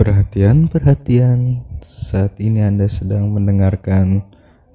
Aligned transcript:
Perhatian, 0.00 0.64
perhatian. 0.64 1.60
Saat 1.84 2.40
ini 2.40 2.64
Anda 2.64 2.88
sedang 2.88 3.36
mendengarkan 3.36 4.24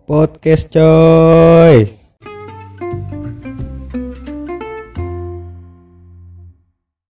podcast 0.05 0.69
coy. 0.69 1.89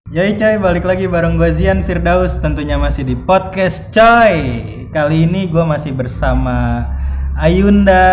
Yoi 0.08 0.32
coy, 0.32 0.56
balik 0.56 0.88
lagi 0.88 1.04
bareng 1.04 1.36
gue 1.36 1.60
Zian 1.60 1.84
Firdaus 1.84 2.40
tentunya 2.40 2.80
masih 2.80 3.04
di 3.04 3.12
podcast 3.12 3.92
coy. 3.92 4.64
Kali 4.96 5.28
ini 5.28 5.52
gue 5.52 5.68
masih 5.68 5.92
bersama 5.92 6.88
Ayunda. 7.36 8.08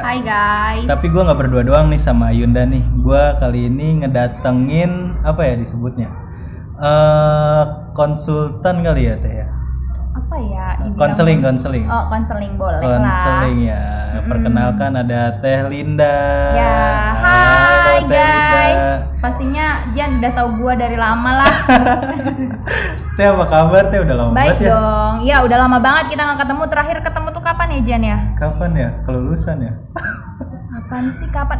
Hai 0.00 0.24
guys. 0.24 0.88
Tapi 0.88 1.12
gue 1.12 1.20
nggak 1.20 1.36
berdua 1.44 1.60
doang 1.60 1.92
nih 1.92 2.00
sama 2.00 2.32
Ayunda 2.32 2.64
nih. 2.64 2.80
Gue 3.04 3.20
kali 3.36 3.68
ini 3.68 4.00
ngedatengin 4.08 5.20
apa 5.20 5.44
ya 5.44 5.60
disebutnya? 5.60 6.24
eh 6.74 7.62
konsultan 7.94 8.82
kali 8.82 9.06
ya 9.06 9.14
teh 9.22 9.30
ya. 9.30 9.43
Apa 10.14 10.36
ya? 10.38 10.66
Konseling, 10.94 11.42
konseling. 11.42 11.84
Oh, 11.90 12.06
konseling 12.06 12.54
boleh 12.54 12.78
Konseling 12.78 13.58
ya. 13.66 13.82
Perkenalkan 14.30 14.94
ada 14.94 15.42
Teh 15.42 15.66
Linda. 15.66 16.16
Ya, 16.54 16.78
hai 17.18 17.98
guys. 18.06 18.14
Linda. 18.14 18.64
Pastinya 19.18 19.66
Jan 19.90 20.22
udah 20.22 20.32
tahu 20.38 20.48
gua 20.62 20.72
dari 20.78 20.94
lama 20.94 21.30
lah. 21.42 21.54
Teh 23.18 23.26
apa 23.26 23.44
kabar 23.50 23.90
Teh? 23.90 23.98
Udah 24.06 24.14
lama 24.14 24.30
Baik 24.30 24.62
banget 24.62 24.62
ya. 24.62 24.70
dong. 24.70 25.14
Ya, 25.26 25.36
udah 25.42 25.58
lama 25.66 25.78
banget 25.82 26.04
kita 26.14 26.22
nggak 26.22 26.40
ketemu. 26.46 26.62
Terakhir 26.70 26.96
ketemu 27.02 27.28
tuh 27.34 27.42
kapan 27.42 27.68
ya 27.74 27.80
Jan 27.82 28.02
ya? 28.06 28.18
Kapan 28.38 28.70
ya? 28.78 28.88
Kelulusan 29.02 29.56
ya? 29.66 29.72
Kapan 30.78 31.02
sih? 31.10 31.26
Kapan? 31.34 31.58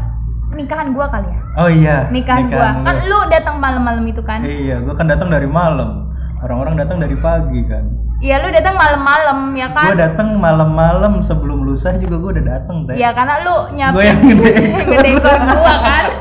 Nikahan 0.55 0.95
gua 0.95 1.11
kali 1.11 1.27
ya? 1.27 1.41
Oh 1.59 1.67
iya. 1.67 1.97
Nikahan, 2.15 2.47
gua. 2.47 2.71
lu. 2.71 2.87
Kan 2.87 2.97
lu 3.11 3.19
datang 3.27 3.57
malam-malam 3.59 4.07
itu 4.07 4.23
kan? 4.23 4.47
Iya, 4.47 4.79
gua 4.87 4.95
kan 4.95 5.11
datang 5.11 5.27
dari 5.27 5.51
malam. 5.51 6.04
Orang-orang 6.45 6.75
datang 6.77 7.01
dari 7.01 7.17
pagi 7.17 7.65
kan. 7.65 7.85
Iya, 8.21 8.41
lu 8.41 8.49
datang 8.49 8.77
malam-malam 8.77 9.53
ya 9.53 9.69
kan? 9.71 9.89
Gua 9.89 9.97
datang 9.99 10.29
malam-malam 10.37 11.21
sebelum 11.21 11.61
lusa 11.61 11.97
juga 11.97 12.17
gua 12.17 12.31
udah 12.33 12.47
datang 12.47 12.85
Teh. 12.85 12.95
Iya, 12.95 13.11
karena 13.13 13.35
lu 13.41 13.57
nyiapin 13.73 13.93
Gua 13.93 14.05
yang 14.05 14.21
gede. 14.23 14.53
ngedekor 14.89 15.39
gua 15.51 15.75
kan. 15.81 16.05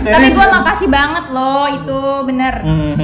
Tapi 0.00 0.26
Serius, 0.26 0.34
lu? 0.34 0.50
makasih 0.50 0.88
banget 0.88 1.24
loh 1.30 1.64
itu 1.68 1.98
bener. 2.24 2.54
Hmm, 2.60 2.96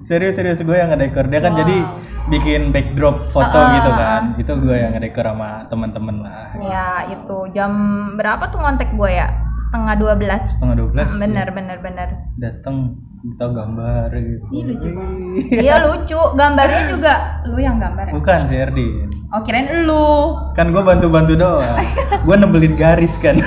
serius 0.00 0.36
serius 0.36 0.60
gue 0.60 0.72
yang 0.72 0.88
ngedekor 0.88 1.26
dia 1.26 1.40
kan 1.40 1.52
Wow. 1.52 1.60
jadi 1.60 1.76
bikin 2.24 2.60
backdrop 2.70 3.28
foto 3.28 3.52
Ah, 3.52 3.72
gitu 3.74 3.90
kan 3.90 4.22
itu 4.38 4.52
gue 4.54 4.76
yang 4.78 4.92
ngedekor 4.92 5.26
sama 5.26 5.66
teman-teman 5.66 6.16
lah 6.22 6.54
Ya 6.56 6.88
itu 7.10 7.36
jam 7.50 7.72
berapa 8.14 8.48
tuh 8.48 8.56
ngontek 8.56 8.94
gue 8.94 9.10
ya? 9.10 9.28
Setengah 9.56 9.94
dua 9.96 10.12
belas. 10.14 10.42
setengah 10.48 10.74
dua 10.76 10.88
belas 10.88 11.08
Bener 11.12 11.46
bener 11.48 11.78
bener. 11.78 12.08
datang 12.36 12.94
minta 13.20 13.46
gambar 13.46 14.08
gitu 14.12 14.44
Ih, 14.50 14.62
lucu. 14.64 14.88
Iya 15.64 15.74
lucu. 15.80 16.20
Gambarnya 16.34 16.82
juga 16.88 17.12
lu 17.44 17.58
yang 17.58 17.76
gambar. 17.76 18.04
ya? 18.06 18.12
bukan 18.12 18.40
si 18.44 18.54
Erdin 18.54 19.08
Oh 19.28 19.40
kirain 19.40 19.66
lu. 19.82 20.36
kan 20.52 20.68
gue 20.68 20.78
bantu-bantu 20.80 21.34
doang 21.34 21.78
gue 22.26 22.34
nebelin 22.36 22.74
garis 22.74 23.14
kan 23.16 23.34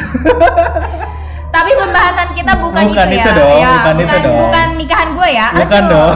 Tapi 1.48 1.72
pembahasan 1.74 2.30
kita 2.34 2.54
bukan, 2.60 2.86
Bukan 2.86 3.08
itu, 3.08 3.18
itu 3.18 3.30
ya. 3.30 3.34
dong, 3.34 3.58
ya, 3.58 3.70
bukan 3.74 3.96
itu 3.98 4.18
dong. 4.20 4.38
Bukan 4.44 4.68
nikahan 4.78 5.10
gue 5.12 5.30
ya. 5.32 5.48
bukan 5.56 5.82
Aduh. 5.82 5.90
dong 5.90 6.16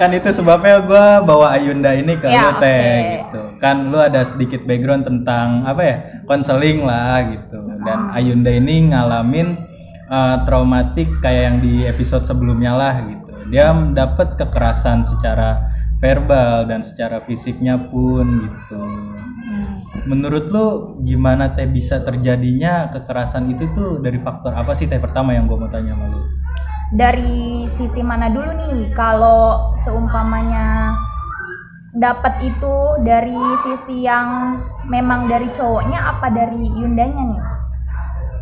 kan 0.00 0.10
itu 0.10 0.32
sebabnya 0.32 0.80
gue 0.80 1.04
bawa 1.22 1.52
Ayunda 1.52 1.92
ini 1.92 2.16
ke 2.16 2.24
Ya, 2.24 2.40
lu 2.40 2.50
teh 2.56 2.72
oke. 2.72 3.04
gitu 3.20 3.40
kan 3.60 3.76
lu 3.86 4.00
ada 4.00 4.24
sedikit 4.24 4.64
background 4.64 5.04
tentang 5.04 5.62
apa 5.62 5.82
ya 5.84 5.96
konseling 6.24 6.80
lah 6.82 7.20
gitu 7.28 7.60
dan 7.84 8.08
Ah. 8.08 8.16
Ayunda 8.16 8.48
ini 8.48 8.88
ngalamin 8.88 9.60
uh, 10.06 10.40
traumatik 10.42 11.20
kayak 11.20 11.42
yang 11.44 11.56
di 11.58 11.84
episode 11.84 12.24
sebelumnya 12.24 12.72
lah 12.72 12.94
gitu 13.04 13.28
dia 13.48 13.68
dapat 13.92 14.34
kekerasan 14.34 15.04
secara 15.04 15.68
verbal 15.96 16.64
dan 16.64 16.80
secara 16.80 17.20
fisiknya 17.20 17.76
pun 17.76 18.24
gitu 18.40 18.80
Hmm. 19.40 19.82
menurut 20.06 20.46
lu 20.46 20.66
gimana 21.02 21.50
teh 21.50 21.66
bisa 21.66 21.98
terjadinya 21.98 22.86
kekerasan 22.88 23.50
itu 23.50 23.66
tuh 23.72 23.98
dari 23.98 24.16
faktor 24.16 24.52
apa 24.52 24.72
sih 24.72 24.86
teh 24.86 24.96
pertama 24.96 25.34
yang 25.34 25.44
gue 25.44 25.56
mau 25.56 25.66
tanya 25.66 25.92
sama 25.92 26.06
lu 26.06 26.22
Dari 26.90 27.66
sisi 27.70 28.02
mana 28.02 28.26
dulu 28.26 28.50
nih? 28.50 28.90
Kalau 28.92 29.70
seumpamanya 29.78 30.94
dapat 31.90 32.38
itu 32.40 32.74
dari 33.02 33.34
sisi 33.62 34.02
yang 34.02 34.58
memang 34.86 35.26
dari 35.26 35.50
cowoknya 35.50 35.98
apa 35.98 36.30
dari 36.30 36.66
Yundanya 36.72 37.24
nih? 37.26 37.42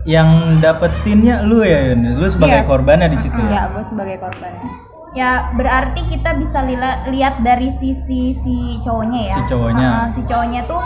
yang 0.06 0.56
dapetinnya 0.64 1.44
lu 1.44 1.60
ya 1.60 1.92
Yun? 1.92 2.16
lu 2.16 2.25
sebagai 2.32 2.64
Iya. 2.64 2.69
korbannya 2.70 3.12
di 3.12 3.19
situ 3.20 3.36
ya 3.44 3.69
gue 3.69 3.84
sebagai 3.84 4.16
korban. 4.16 4.56
Ya 5.12 5.53
berarti 5.53 6.00
kita 6.09 6.32
bisa 6.32 6.65
lila- 6.65 7.04
lihat 7.12 7.44
dari 7.44 7.69
sisi 7.69 8.32
si 8.32 8.56
cowoknya 8.80 9.20
ya. 9.28 9.36
Si 9.36 9.42
cowoknya. 9.44 9.84
Ah, 9.84 10.06
si 10.09 10.25
cowoknya 10.25 10.65
tuh 10.65 10.80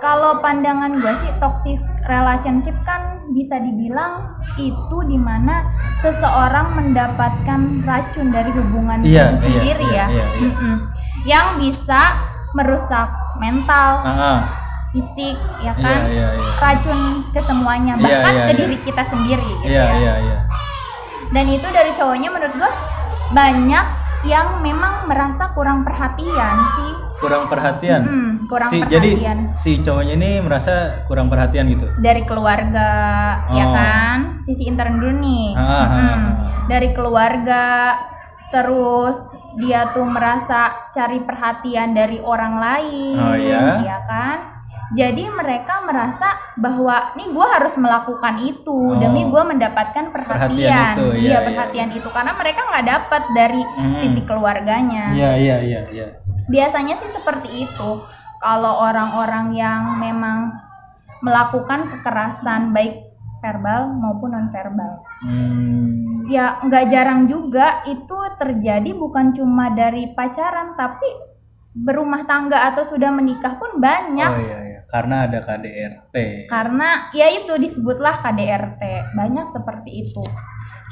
kalau 0.00 0.40
pandangan 0.40 1.04
gue 1.04 1.12
sih 1.20 1.28
toxic 1.36 1.76
relationship 2.06 2.72
kan 2.88 3.13
bisa 3.32 3.56
dibilang 3.56 4.36
itu 4.60 4.98
di 5.08 5.16
mana 5.16 5.64
seseorang 5.98 6.76
mendapatkan 6.76 7.60
racun 7.82 8.28
dari 8.28 8.50
hubungan 8.52 9.00
Iya, 9.00 9.32
itu 9.32 9.34
iya, 9.34 9.40
sendiri 9.40 9.86
iya, 9.88 10.04
ya, 10.04 10.06
iya, 10.12 10.26
iya. 10.36 10.74
Yang 11.24 11.46
bisa 11.62 12.00
merusak 12.52 13.08
mental, 13.40 13.90
Ah, 14.04 14.12
ah. 14.12 14.38
fisik, 14.92 15.34
ya 15.58 15.72
iya 15.72 15.72
kan, 15.74 16.00
iya 16.12 16.28
iya. 16.36 16.50
Racun 16.60 16.98
ke 17.32 17.40
semuanya, 17.42 17.94
Iya, 17.96 18.04
bahkan 18.04 18.34
iya, 18.34 18.44
ke 18.44 18.52
iya. 18.52 18.58
diri 18.60 18.76
kita 18.84 19.02
sendiri 19.08 19.42
gitu 19.64 19.66
iya 19.66 19.82
ya. 19.82 19.94
iya 19.96 20.14
iya. 20.20 20.38
Dan 21.32 21.46
itu 21.50 21.66
dari 21.72 21.90
cowoknya 21.96 22.28
menurut 22.30 22.54
gua 22.54 22.72
banyak 23.32 23.86
yang 24.24 24.62
memang 24.62 25.04
merasa 25.04 25.52
kurang 25.52 25.84
perhatian 25.84 26.56
sih 26.76 26.92
kurang 27.16 27.46
perhatian 27.46 28.00
Mm, 28.02 28.30
kurang 28.46 28.68
si 28.68 28.78
jadi 28.82 29.10
perhatian 29.12 29.38
si 29.54 29.72
cowoknya 29.78 30.14
ini 30.14 30.30
merasa 30.38 30.74
kurang 31.04 31.26
perhatian 31.26 31.66
gitu 31.68 31.86
dari 31.98 32.22
keluarga 32.22 32.88
ya 33.50 33.64
Oh. 33.64 33.72
kan 33.72 34.18
sisi 34.42 34.64
intern 34.64 34.98
dulu 34.98 35.12
nih 35.18 35.48
Ah, 35.54 35.62
ah, 35.62 35.84
Mm-mm. 35.84 36.04
ah. 36.04 36.20
dari 36.66 36.88
keluarga 36.90 37.64
terus 38.50 39.18
dia 39.56 39.90
tuh 39.90 40.04
merasa 40.04 40.90
cari 40.90 41.18
perhatian 41.20 41.90
dari 41.90 42.18
orang 42.18 42.54
lain 42.56 43.16
Oh, 43.16 43.34
iya? 43.34 43.82
ya 43.82 43.98
kan 44.04 44.38
jadi 44.92 45.32
mereka 45.32 45.80
merasa 45.88 46.36
bahwa 46.60 47.16
nih 47.16 47.32
gua 47.32 47.56
harus 47.56 47.74
melakukan 47.80 48.36
itu 48.44 48.74
Oh. 48.74 49.00
demi 49.00 49.24
gua 49.32 49.48
mendapatkan 49.48 50.12
perhatian, 50.12 50.44
Perhatian 50.44 50.94
itu, 50.98 51.06
iya, 51.24 51.38
iya. 51.38 51.38
perhatian 51.40 51.90
itu 51.96 52.08
karena 52.12 52.32
mereka 52.36 52.60
nggak 52.68 52.86
dapat 52.86 53.22
dari 53.32 53.62
Mm. 53.64 53.96
sisi 54.04 54.20
keluarganya 54.28 55.04
iya 55.16 55.30
iya 55.40 55.56
iya 55.64 55.80
iya 55.88 56.06
biasanya 56.44 57.00
sih 57.00 57.08
seperti 57.08 57.64
itu 57.64 57.90
kalau 58.44 58.84
orang-orang 58.84 59.56
yang 59.56 59.96
memang 59.96 60.52
melakukan 61.24 61.88
kekerasan 61.88 62.76
baik 62.76 63.08
verbal 63.40 63.88
maupun 63.96 64.32
non 64.32 64.48
verbal 64.52 65.00
hmm. 65.24 66.28
ya 66.28 66.60
nggak 66.64 66.84
jarang 66.88 67.24
juga 67.28 67.80
itu 67.84 68.16
terjadi 68.40 68.92
bukan 68.92 69.32
cuma 69.32 69.72
dari 69.72 70.12
pacaran 70.12 70.76
tapi 70.76 71.04
berumah 71.74 72.24
tangga 72.24 72.72
atau 72.72 72.84
sudah 72.84 73.12
menikah 73.12 73.56
pun 73.56 73.80
banyak 73.80 74.30
oh 74.32 74.40
iya 74.40 74.58
iya 74.64 74.73
karena 74.94 75.26
ada 75.26 75.42
KDRT 75.42 76.46
karena 76.46 77.10
ya 77.10 77.26
itu 77.34 77.50
disebutlah 77.58 78.22
KDRT 78.22 79.10
banyak 79.18 79.50
seperti 79.50 79.90
itu. 80.06 80.22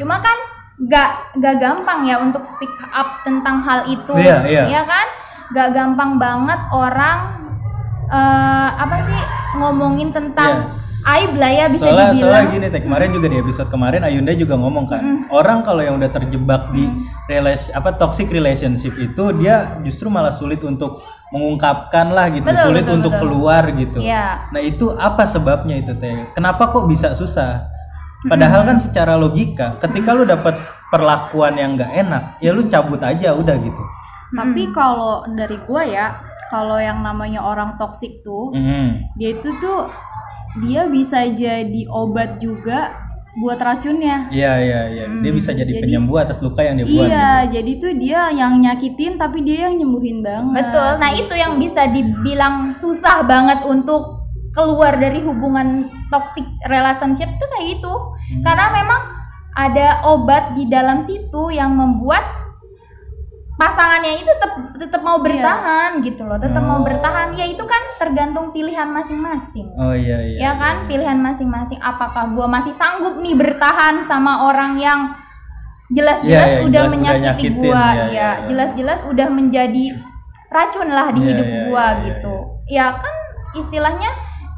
Cuma 0.03 0.19
kan 0.19 0.35
nggak 0.83 1.39
nggak 1.39 1.57
gampang 1.63 2.11
ya 2.11 2.19
untuk 2.19 2.43
speak 2.43 2.75
up 2.91 3.23
tentang 3.23 3.63
hal 3.63 3.87
itu 3.87 4.11
Iya, 4.19 4.43
iya. 4.51 4.65
ya 4.67 4.83
kan? 4.83 5.07
Nggak 5.55 5.69
gampang 5.71 6.11
banget 6.19 6.61
orang 6.75 7.19
eh, 8.11 8.71
apa 8.75 8.97
sih 9.07 9.21
ngomongin 9.63 10.11
tentang 10.11 10.67
aib 11.05 11.33
lah 11.35 11.51
ya 11.51 11.67
bisa 11.67 11.83
soalnya 11.83 12.07
dibilang. 12.11 12.23
soalnya 12.23 12.47
gini 12.49 12.67
teh. 12.69 12.81
Kemarin 12.81 13.09
juga 13.11 13.27
di 13.27 13.37
episode 13.37 13.69
kemarin 13.69 14.01
Ayunda 14.03 14.33
juga 14.33 14.55
ngomong 14.55 14.85
kan 14.87 15.03
orang 15.29 15.59
kalau 15.61 15.83
yang 15.83 15.97
udah 15.97 16.11
terjebak 16.11 16.71
di 16.71 16.87
relasi 17.27 17.71
apa 17.71 17.95
toxic 17.95 18.28
relationship 18.28 18.95
itu 18.95 19.25
dia 19.34 19.77
justru 19.83 20.07
malah 20.07 20.31
sulit 20.31 20.63
untuk 20.63 21.03
mengungkapkan 21.33 22.13
lah 22.13 22.28
gitu 22.28 22.45
Betul, 22.45 22.65
sulit 22.69 22.84
betul, 22.84 22.97
untuk 23.01 23.13
betul. 23.13 23.22
keluar 23.25 23.63
gitu. 23.72 23.99
Iya. 23.99 24.27
nah 24.49 24.60
itu 24.60 24.87
apa 24.93 25.22
sebabnya 25.25 25.77
itu 25.77 25.93
teh? 25.97 26.28
Kenapa 26.33 26.69
kok 26.69 26.84
bisa 26.84 27.13
susah? 27.13 27.66
Padahal 28.22 28.63
kan 28.63 28.78
secara 28.78 29.19
logika 29.19 29.83
ketika 29.83 30.15
lu 30.15 30.22
dapat 30.22 30.55
perlakuan 30.89 31.57
yang 31.57 31.75
nggak 31.75 31.91
enak 31.98 32.22
ya 32.39 32.53
lu 32.53 32.63
cabut 32.66 33.03
aja 33.03 33.34
udah 33.34 33.57
gitu. 33.59 33.83
Tapi 34.31 34.71
kalau 34.71 35.27
dari 35.28 35.59
gua 35.66 35.83
ya, 35.83 36.07
kalau 36.47 36.78
yang 36.78 37.03
namanya 37.03 37.43
orang 37.43 37.75
toksik 37.77 38.22
tuh, 38.22 38.48
Mhm. 38.53 39.16
dia 39.16 39.34
itu 39.34 39.48
tuh 39.59 39.91
dia 40.60 40.84
bisa 40.84 41.25
jadi 41.25 41.83
obat 41.89 42.37
juga 42.37 42.99
buat 43.33 43.57
racunnya. 43.57 44.28
iya 44.28 44.60
iya 44.60 44.81
iya 44.93 45.04
dia 45.09 45.33
bisa 45.33 45.57
jadi, 45.57 45.65
jadi- 45.65 45.81
penyembuh 45.89 46.21
atas 46.21 46.45
luka 46.45 46.60
yang 46.60 46.77
dia 46.77 46.84
buat 46.84 47.09
Iya, 47.09 47.28
gitu. 47.41 47.49
jadi 47.57 47.72
tuh 47.81 47.93
dia 47.97 48.21
yang 48.28 48.53
nyakitin 48.60 49.13
tapi 49.16 49.41
dia 49.41 49.72
yang 49.72 49.81
nyembuhin 49.81 50.21
banget. 50.21 50.53
betul 50.60 50.91
nah 51.01 51.10
itu 51.16 51.33
yang 51.33 51.57
bisa 51.57 51.89
dibilang 51.89 52.77
susah 52.77 53.25
banget 53.25 53.65
untuk 53.65 54.21
keluar 54.53 55.01
dari 55.01 55.25
hubungan 55.25 55.89
toxic 56.13 56.45
relationship 56.69 57.25
tuh 57.41 57.48
kayak 57.48 57.81
gitu 57.81 57.93
karena 58.45 58.69
memang 58.69 59.01
ada 59.57 60.05
obat 60.05 60.53
di 60.53 60.69
dalam 60.69 61.01
situ 61.01 61.48
yang 61.48 61.72
membuat 61.72 62.21
pasangannya 63.62 64.12
itu 64.16 64.26
tetap 64.26 64.53
tetap 64.74 65.00
mau 65.00 65.16
Iya. 65.16 65.24
bertahan 65.24 65.91
gitu 66.03 66.22
loh 66.26 66.34
tetap 66.36 66.59
mau 66.60 66.78
Oh. 66.78 66.84
bertahan. 66.84 67.30
Ya 67.32 67.47
itu 67.47 67.62
kan 67.62 67.78
tergantung 67.97 68.50
pilihan 68.50 68.88
masing-masing. 68.88 69.70
Oh 69.74 69.94
iya 69.94 70.18
iya 70.20 70.38
ya 70.41 70.53
kan 70.56 70.84
pilihan 70.84 71.16
masing-masing. 71.16 71.78
Apakah 71.78 72.26
gua 72.28 72.50
masih 72.50 72.74
sanggup 72.74 73.16
nih 73.16 73.32
bertahan 73.32 74.03
sama 74.03 74.42
orang 74.44 74.74
yang 74.76 75.14
jelas-jelas 75.88 76.24
Iya, 76.48 76.59
iya, 76.59 76.64
udah 76.64 76.66
jelas 76.66 76.66
udah 76.66 76.84
menyakiti 76.88 77.22
nyakitin, 77.22 77.53
gua? 77.54 77.70
iya, 77.70 77.84
ya 77.84 77.92
iya, 77.92 78.09
iya. 78.09 78.30
jelas-jelas 78.48 79.00
udah 79.04 79.28
menjadi 79.28 79.84
racun 80.48 80.88
lah 80.88 81.06
di 81.12 81.20
Iya, 81.20 81.28
hidup 81.28 81.47
iya, 81.47 81.60
gua 81.62 81.84
iya, 81.84 81.92
iya, 81.92 82.04
gitu. 82.09 82.34
ya 82.66 82.86
kan 82.97 83.14
istilahnya 83.53 84.10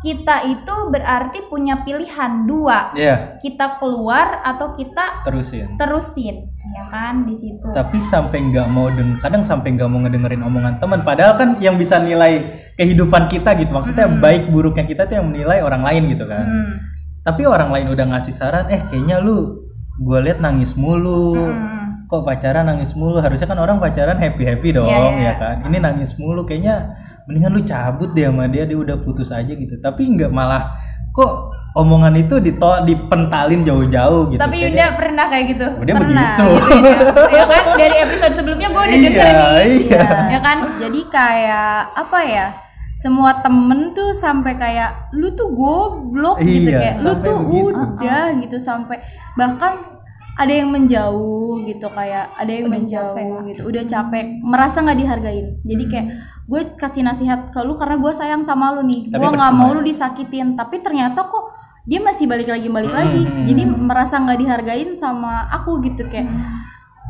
kita 0.04 0.44
itu 0.52 0.74
berarti 0.92 1.48
punya 1.48 1.80
pilihan 1.80 2.44
dua. 2.44 2.92
Iya, 2.92 3.40
kita 3.40 3.80
keluar 3.80 4.44
atau 4.44 4.76
kita 4.76 5.24
terusin. 5.24 5.80
terusin. 5.80 6.52
Ya 6.76 6.84
kan? 6.92 7.24
Di 7.24 7.32
situ. 7.32 7.64
Tapi 7.72 7.96
sampai 8.04 8.52
nggak 8.52 8.68
mau 8.68 8.92
deng 8.92 9.16
kadang 9.24 9.40
sampai 9.40 9.72
nggak 9.72 9.88
mau 9.88 10.04
ngedengerin 10.04 10.44
omongan 10.44 10.76
teman. 10.76 11.00
Padahal 11.00 11.40
kan 11.40 11.56
yang 11.64 11.80
bisa 11.80 11.96
nilai 12.04 12.60
kehidupan 12.76 13.32
kita 13.32 13.56
gitu. 13.56 13.72
Maksudnya 13.72 14.12
baik 14.20 14.52
buruknya 14.52 14.84
kita 14.84 15.08
tuh 15.08 15.24
yang 15.24 15.32
menilai 15.32 15.64
orang 15.64 15.80
lain 15.80 16.12
gitu 16.12 16.28
kan. 16.28 16.44
Hmm. 16.44 16.76
tapi 17.24 17.48
orang 17.48 17.72
lain 17.72 17.88
udah 17.88 18.04
ngasih 18.12 18.36
saran 18.36 18.68
eh 18.68 18.84
kayaknya 18.84 19.16
lu 19.16 19.64
gue 19.96 20.18
liat 20.20 20.44
nangis 20.44 20.76
mulu. 20.76 21.32
Hmm. 21.32 22.04
kok 22.04 22.20
pacaran 22.20 22.68
nangis 22.68 22.92
mulu? 22.92 23.16
Harusnya 23.16 23.48
kan 23.48 23.56
orang 23.56 23.80
pacaran 23.80 24.20
happy 24.20 24.44
happy 24.44 24.76
dong 24.76 24.84
Iya, 24.84 25.00
iya. 25.16 25.24
ya 25.24 25.34
kan? 25.40 25.56
Ini 25.64 25.80
nangis 25.80 26.12
mulu 26.20 26.44
kayaknya 26.44 26.92
mendingan 27.24 27.52
lu 27.52 27.62
cabut 27.62 28.10
deh 28.10 28.24
sama 28.24 28.44
dia 28.46 28.64
dia 28.64 28.76
udah 28.76 28.96
putus 28.98 29.28
aja 29.30 29.48
gitu 29.48 29.74
tapi 29.78 30.08
nggak 30.10 30.28
malah 30.28 30.76
kok 31.10 31.32
omongan 31.74 32.14
itu 32.16 32.38
ditolak 32.38 32.84
dipentalin 32.84 33.62
jauh-jauh 33.62 34.28
gitu 34.28 34.38
Tapi 34.38 34.56
Kayaknya- 34.56 34.86
Yunda 34.86 34.96
pernah 34.96 35.24
kayak 35.26 35.44
gitu? 35.48 35.66
Dia 35.80 35.94
pernah, 35.96 36.30
begitu. 36.30 36.48
gitu 36.54 36.86
ya. 36.86 36.98
ya 37.32 37.44
kan 37.44 37.64
dari 37.74 37.96
episode 38.00 38.34
sebelumnya 38.34 38.68
gue 38.68 38.82
udah 38.84 38.94
Iya, 38.94 39.08
denger 39.08 39.34
nih. 39.34 39.74
iya. 39.80 40.06
Ya 40.28 40.40
kan? 40.40 40.56
jadi 40.78 41.00
kayak 41.08 41.72
apa 41.96 42.18
ya 42.22 42.46
semua 42.96 43.30
temen 43.38 43.92
tuh 43.92 44.10
sampai 44.12 44.52
kayak 44.54 44.90
lu 45.12 45.28
tuh 45.32 45.50
goblok 45.50 46.38
gitu 46.40 46.66
Iya, 46.66 46.78
kayak 46.80 46.96
lu 46.98 47.12
tuh 47.20 47.36
begitu. 47.42 47.78
udah 48.00 48.24
gitu 48.38 48.56
sampai 48.58 48.96
bahkan 49.34 49.93
ada 50.34 50.50
yang 50.50 50.68
menjauh 50.68 51.62
gitu 51.62 51.86
kayak 51.88 52.34
ada 52.34 52.50
yang 52.50 52.66
Udah 52.66 52.74
menjauh 52.74 53.14
capek. 53.14 53.46
gitu 53.46 53.60
udah 53.64 53.84
capek 53.86 54.24
merasa 54.40 54.76
nggak 54.78 54.98
dihargain. 54.98 55.46
Jadi 55.62 55.84
kayak 55.86 56.06
gue 56.44 56.60
kasih 56.76 57.02
nasihat 57.02 57.40
ke 57.48 57.60
lu 57.60 57.74
karena 57.74 57.96
gue 57.96 58.12
sayang 58.12 58.42
sama 58.42 58.74
lu 58.74 58.82
nih. 58.82 59.08
Gue 59.08 59.28
nggak 59.30 59.52
mau 59.52 59.70
lu 59.70 59.80
disakitin 59.80 60.54
tapi 60.54 60.78
ternyata 60.78 61.22
kok 61.22 61.54
dia 61.84 62.00
masih 62.00 62.24
balik 62.24 62.48
lagi 62.48 62.66
balik 62.66 62.90
lagi. 62.90 63.22
Hmm. 63.22 63.44
jadi 63.44 63.62
merasa 63.64 64.16
nggak 64.16 64.38
dihargain 64.38 64.90
sama 64.94 65.46
aku 65.50 65.78
gitu 65.82 66.08
kayak 66.08 66.26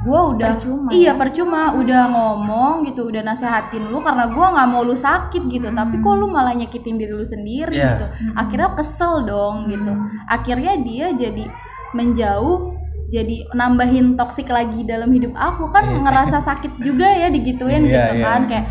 gue 0.05 0.21
udah 0.37 0.61
Percuma 0.61 0.89
iya 0.93 1.15
ya? 1.15 1.17
percuma 1.17 1.73
udah 1.73 2.03
ngomong 2.11 2.85
gitu 2.85 3.09
udah 3.09 3.25
nasehatin 3.25 3.89
lu 3.89 4.05
karena 4.05 4.29
gue 4.29 4.45
nggak 4.45 4.69
mau 4.69 4.85
lu 4.85 4.93
sakit 4.93 5.43
gitu. 5.49 5.73
Tapi 5.73 5.97
kok 5.97 6.15
lu 6.15 6.29
malah 6.29 6.53
nyakitin 6.53 7.01
diri 7.01 7.09
lu 7.11 7.25
sendiri 7.25 7.73
Iya. 7.73 7.89
gitu. 7.89 8.07
Akhirnya 8.37 8.77
kesel 8.77 9.25
dong 9.25 9.65
gitu. 9.67 9.93
Akhirnya 10.29 10.77
dia 10.79 11.09
jadi 11.11 11.49
menjauh 11.95 12.75
jadi 13.07 13.49
nambahin 13.51 14.15
toksik 14.15 14.47
lagi 14.47 14.83
dalam 14.83 15.09
hidup 15.09 15.33
aku 15.33 15.69
kan 15.69 15.85
Iya. 15.87 15.99
ngerasa 16.01 16.39
sakit 16.41 16.73
juga 16.79 17.09
ya 17.09 17.29
digituin 17.29 17.83
Iya, 17.83 17.91
gitu 17.91 18.13
iya. 18.15 18.25
kan 18.25 18.41
kayak 18.45 18.67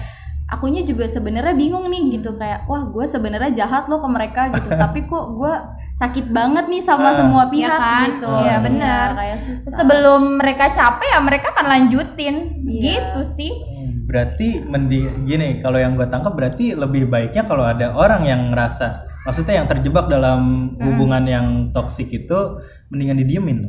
akunya 0.46 0.82
juga 0.82 1.06
sebenarnya 1.06 1.54
bingung 1.54 1.88
nih 1.88 2.18
gitu 2.18 2.36
kayak 2.36 2.64
wah 2.64 2.86
gue 2.86 3.06
sebenarnya 3.06 3.52
jahat 3.56 3.88
loh 3.88 3.98
ke 3.98 4.08
mereka 4.08 4.42
gitu 4.50 4.70
tapi 4.84 5.04
kok 5.04 5.26
gue 5.34 5.54
sakit 5.96 6.26
banget 6.30 6.66
nih 6.68 6.82
sama 6.82 7.10
Ah. 7.10 7.16
semua 7.16 7.44
Iya 7.44 7.52
pihak 7.52 7.80
kan? 7.80 8.08
gitu 8.08 8.28
Iya, 8.36 8.56
benar. 8.60 9.08
kayak 9.14 9.38
susah. 9.40 9.72
Sebelum 9.74 10.22
mereka 10.36 10.66
capek 10.70 11.08
ya 11.08 11.20
mereka 11.20 11.48
akan 11.52 11.66
lanjutin. 11.70 12.36
Iya. 12.66 12.82
Gitu 12.84 13.22
sih. 13.32 13.52
Hmm, 13.54 14.04
berarti 14.04 14.50
mendi 14.64 15.00
gini 15.24 15.58
kalau 15.60 15.78
yang 15.78 15.94
gue 15.94 16.06
tangkap 16.06 16.34
berarti 16.34 16.74
lebih 16.74 17.08
baiknya 17.08 17.46
kalau 17.46 17.64
ada 17.64 17.94
orang 17.94 18.22
yang 18.24 18.42
ngerasa 18.50 18.88
maksudnya 19.24 19.56
yang 19.56 19.68
terjebak 19.68 20.06
dalam 20.06 20.42
hubungan 20.78 21.24
yang 21.24 21.46
toksik 21.72 22.12
itu 22.12 22.60
mendingan 22.90 23.18
didiemin. 23.18 23.60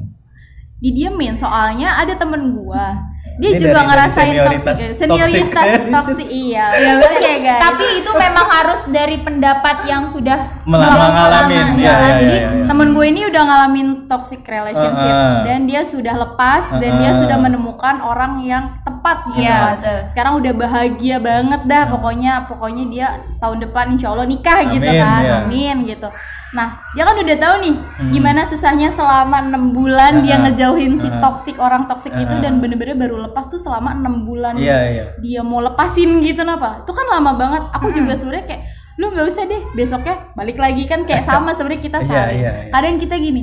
Didiemin 0.84 1.34
soalnya 1.34 1.96
ada 1.96 2.12
temen 2.14 2.52
gua 2.52 3.00
dia 3.34 3.50
Ini 3.50 3.58
juga 3.58 3.82
dari- 3.82 3.88
ngerasain 3.90 4.30
dari 4.30 4.38
senioritas 4.38 4.62
toksik 4.78 4.94
senioritas 4.94 5.50
toxic 5.50 5.82
toksik 5.90 6.28
iya 6.30 6.66
ya 6.86 6.92
bener 6.94 7.18
ya 7.18 7.36
guys 7.42 7.62
Tapi 7.66 7.84
itu 7.98 8.10
memang 8.14 8.46
harus 8.46 8.80
dari 8.86 9.16
pendapat 9.18 9.76
yang 9.84 10.02
sudah 10.06 10.38
ngalamin, 10.62 11.02
pengalaman. 11.02 11.66
iya, 11.74 11.94
iya, 11.98 12.10
jadi 12.14 12.36
iya, 12.38 12.48
iya. 12.54 12.66
temen 12.70 12.88
gue 12.94 13.04
ini 13.04 13.20
udah 13.26 13.42
ngalamin 13.42 13.88
toxic 14.06 14.38
relationship 14.46 15.10
Uh, 15.10 15.18
uh. 15.18 15.36
dan 15.42 15.66
dia 15.66 15.82
sudah 15.82 16.14
lepas 16.14 16.62
dan 16.78 16.92
Uh, 16.94 16.98
dia 17.02 17.10
uh. 17.10 17.18
sudah 17.26 17.38
menemukan 17.40 17.96
orang 17.98 18.38
yang 18.40 18.64
tepat 18.86 19.18
gitu 19.26 19.42
Iya, 19.42 19.50
kan. 19.50 19.72
betul. 19.74 19.98
sekarang 20.14 20.32
udah 20.38 20.52
bahagia 20.54 21.16
banget 21.18 21.60
dah 21.66 21.84
pokoknya 21.90 22.32
pokoknya 22.46 22.84
dia 22.86 23.06
tahun 23.36 23.58
depan 23.60 23.84
insya 23.90 24.14
Allah 24.14 24.30
nikah 24.30 24.62
gitu 24.64 24.78
Amin, 24.86 25.02
kan 25.02 25.22
iya. 25.26 25.36
amin 25.42 25.76
gitu 25.84 26.06
nah 26.54 26.68
dia 26.94 27.02
kan 27.02 27.18
udah 27.18 27.36
tahu 27.36 27.54
nih 27.60 27.74
Hmm. 27.94 28.10
gimana 28.10 28.40
susahnya 28.42 28.88
selama 28.90 29.42
enam 29.42 29.70
bulan 29.70 30.22
dia 30.22 30.34
Uh, 30.34 30.38
uh. 30.38 30.42
ngejauhin 30.46 30.92
si 30.96 31.06
Uh, 31.06 31.14
uh. 31.14 31.20
toxic 31.20 31.56
orang 31.58 31.82
itu 31.84 32.06
Uh, 32.14 32.22
uh. 32.22 32.40
dan 32.40 32.52
bener-bener 32.58 32.94
baru 32.94 33.26
lepas 33.26 33.50
tuh 33.50 33.58
selama 33.58 33.90
enam 33.92 34.22
bulan 34.22 34.54
Iya 34.54 34.78
iya. 34.88 35.04
dia 35.18 35.40
mau 35.42 35.58
lepasin 35.58 36.22
gitu 36.22 36.42
napa 36.42 36.82
itu 36.82 36.90
kan 36.90 37.06
lama 37.10 37.34
banget 37.34 37.62
aku 37.70 37.90
juga 37.90 38.14
sebenarnya 38.14 38.46
kayak 38.46 38.62
lu 38.94 39.10
nggak 39.10 39.26
usah 39.26 39.42
deh 39.44 39.62
besoknya 39.74 40.30
balik 40.32 40.54
lagi 40.54 40.86
kan 40.86 41.02
kayak 41.02 41.26
sama 41.30 41.50
sebenarnya 41.52 41.82
kita 41.82 41.98
Iya, 42.00 42.08
saling 42.08 42.38
iya, 42.38 42.50
iya. 42.54 42.70
kadang 42.70 42.96
kita 42.96 43.14
gini 43.18 43.42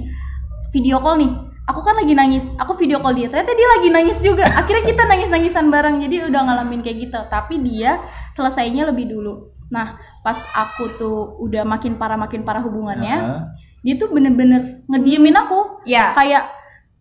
video 0.72 0.98
call 1.00 1.20
nih 1.20 1.32
aku 1.62 1.80
kan 1.84 1.96
lagi 1.96 2.12
nangis 2.12 2.44
aku 2.56 2.76
video 2.76 3.00
call 3.00 3.12
dia 3.12 3.28
ternyata 3.28 3.52
dia 3.52 3.68
lagi 3.70 3.88
nangis 3.88 4.18
juga 4.20 4.48
akhirnya 4.60 4.84
kita 4.88 5.04
nangis 5.04 5.28
nangisan 5.28 5.68
bareng 5.68 6.00
jadi 6.00 6.28
udah 6.28 6.42
ngalamin 6.42 6.80
kayak 6.80 6.98
gitu 7.06 7.20
tapi 7.28 7.60
dia 7.60 8.00
selesainya 8.32 8.88
lebih 8.88 9.08
dulu 9.08 9.52
nah 9.68 9.96
pas 10.22 10.38
aku 10.54 10.84
tuh 11.02 11.18
udah 11.42 11.66
makin 11.66 11.98
parah 11.98 12.18
makin 12.18 12.46
parah 12.46 12.62
hubungannya 12.62 13.18
Heeh. 13.18 13.42
dia 13.82 13.94
tuh 13.98 14.14
bener-bener 14.14 14.86
ngediemin 14.86 15.34
aku. 15.34 15.82
Ya. 15.90 16.14
kayak 16.14 16.46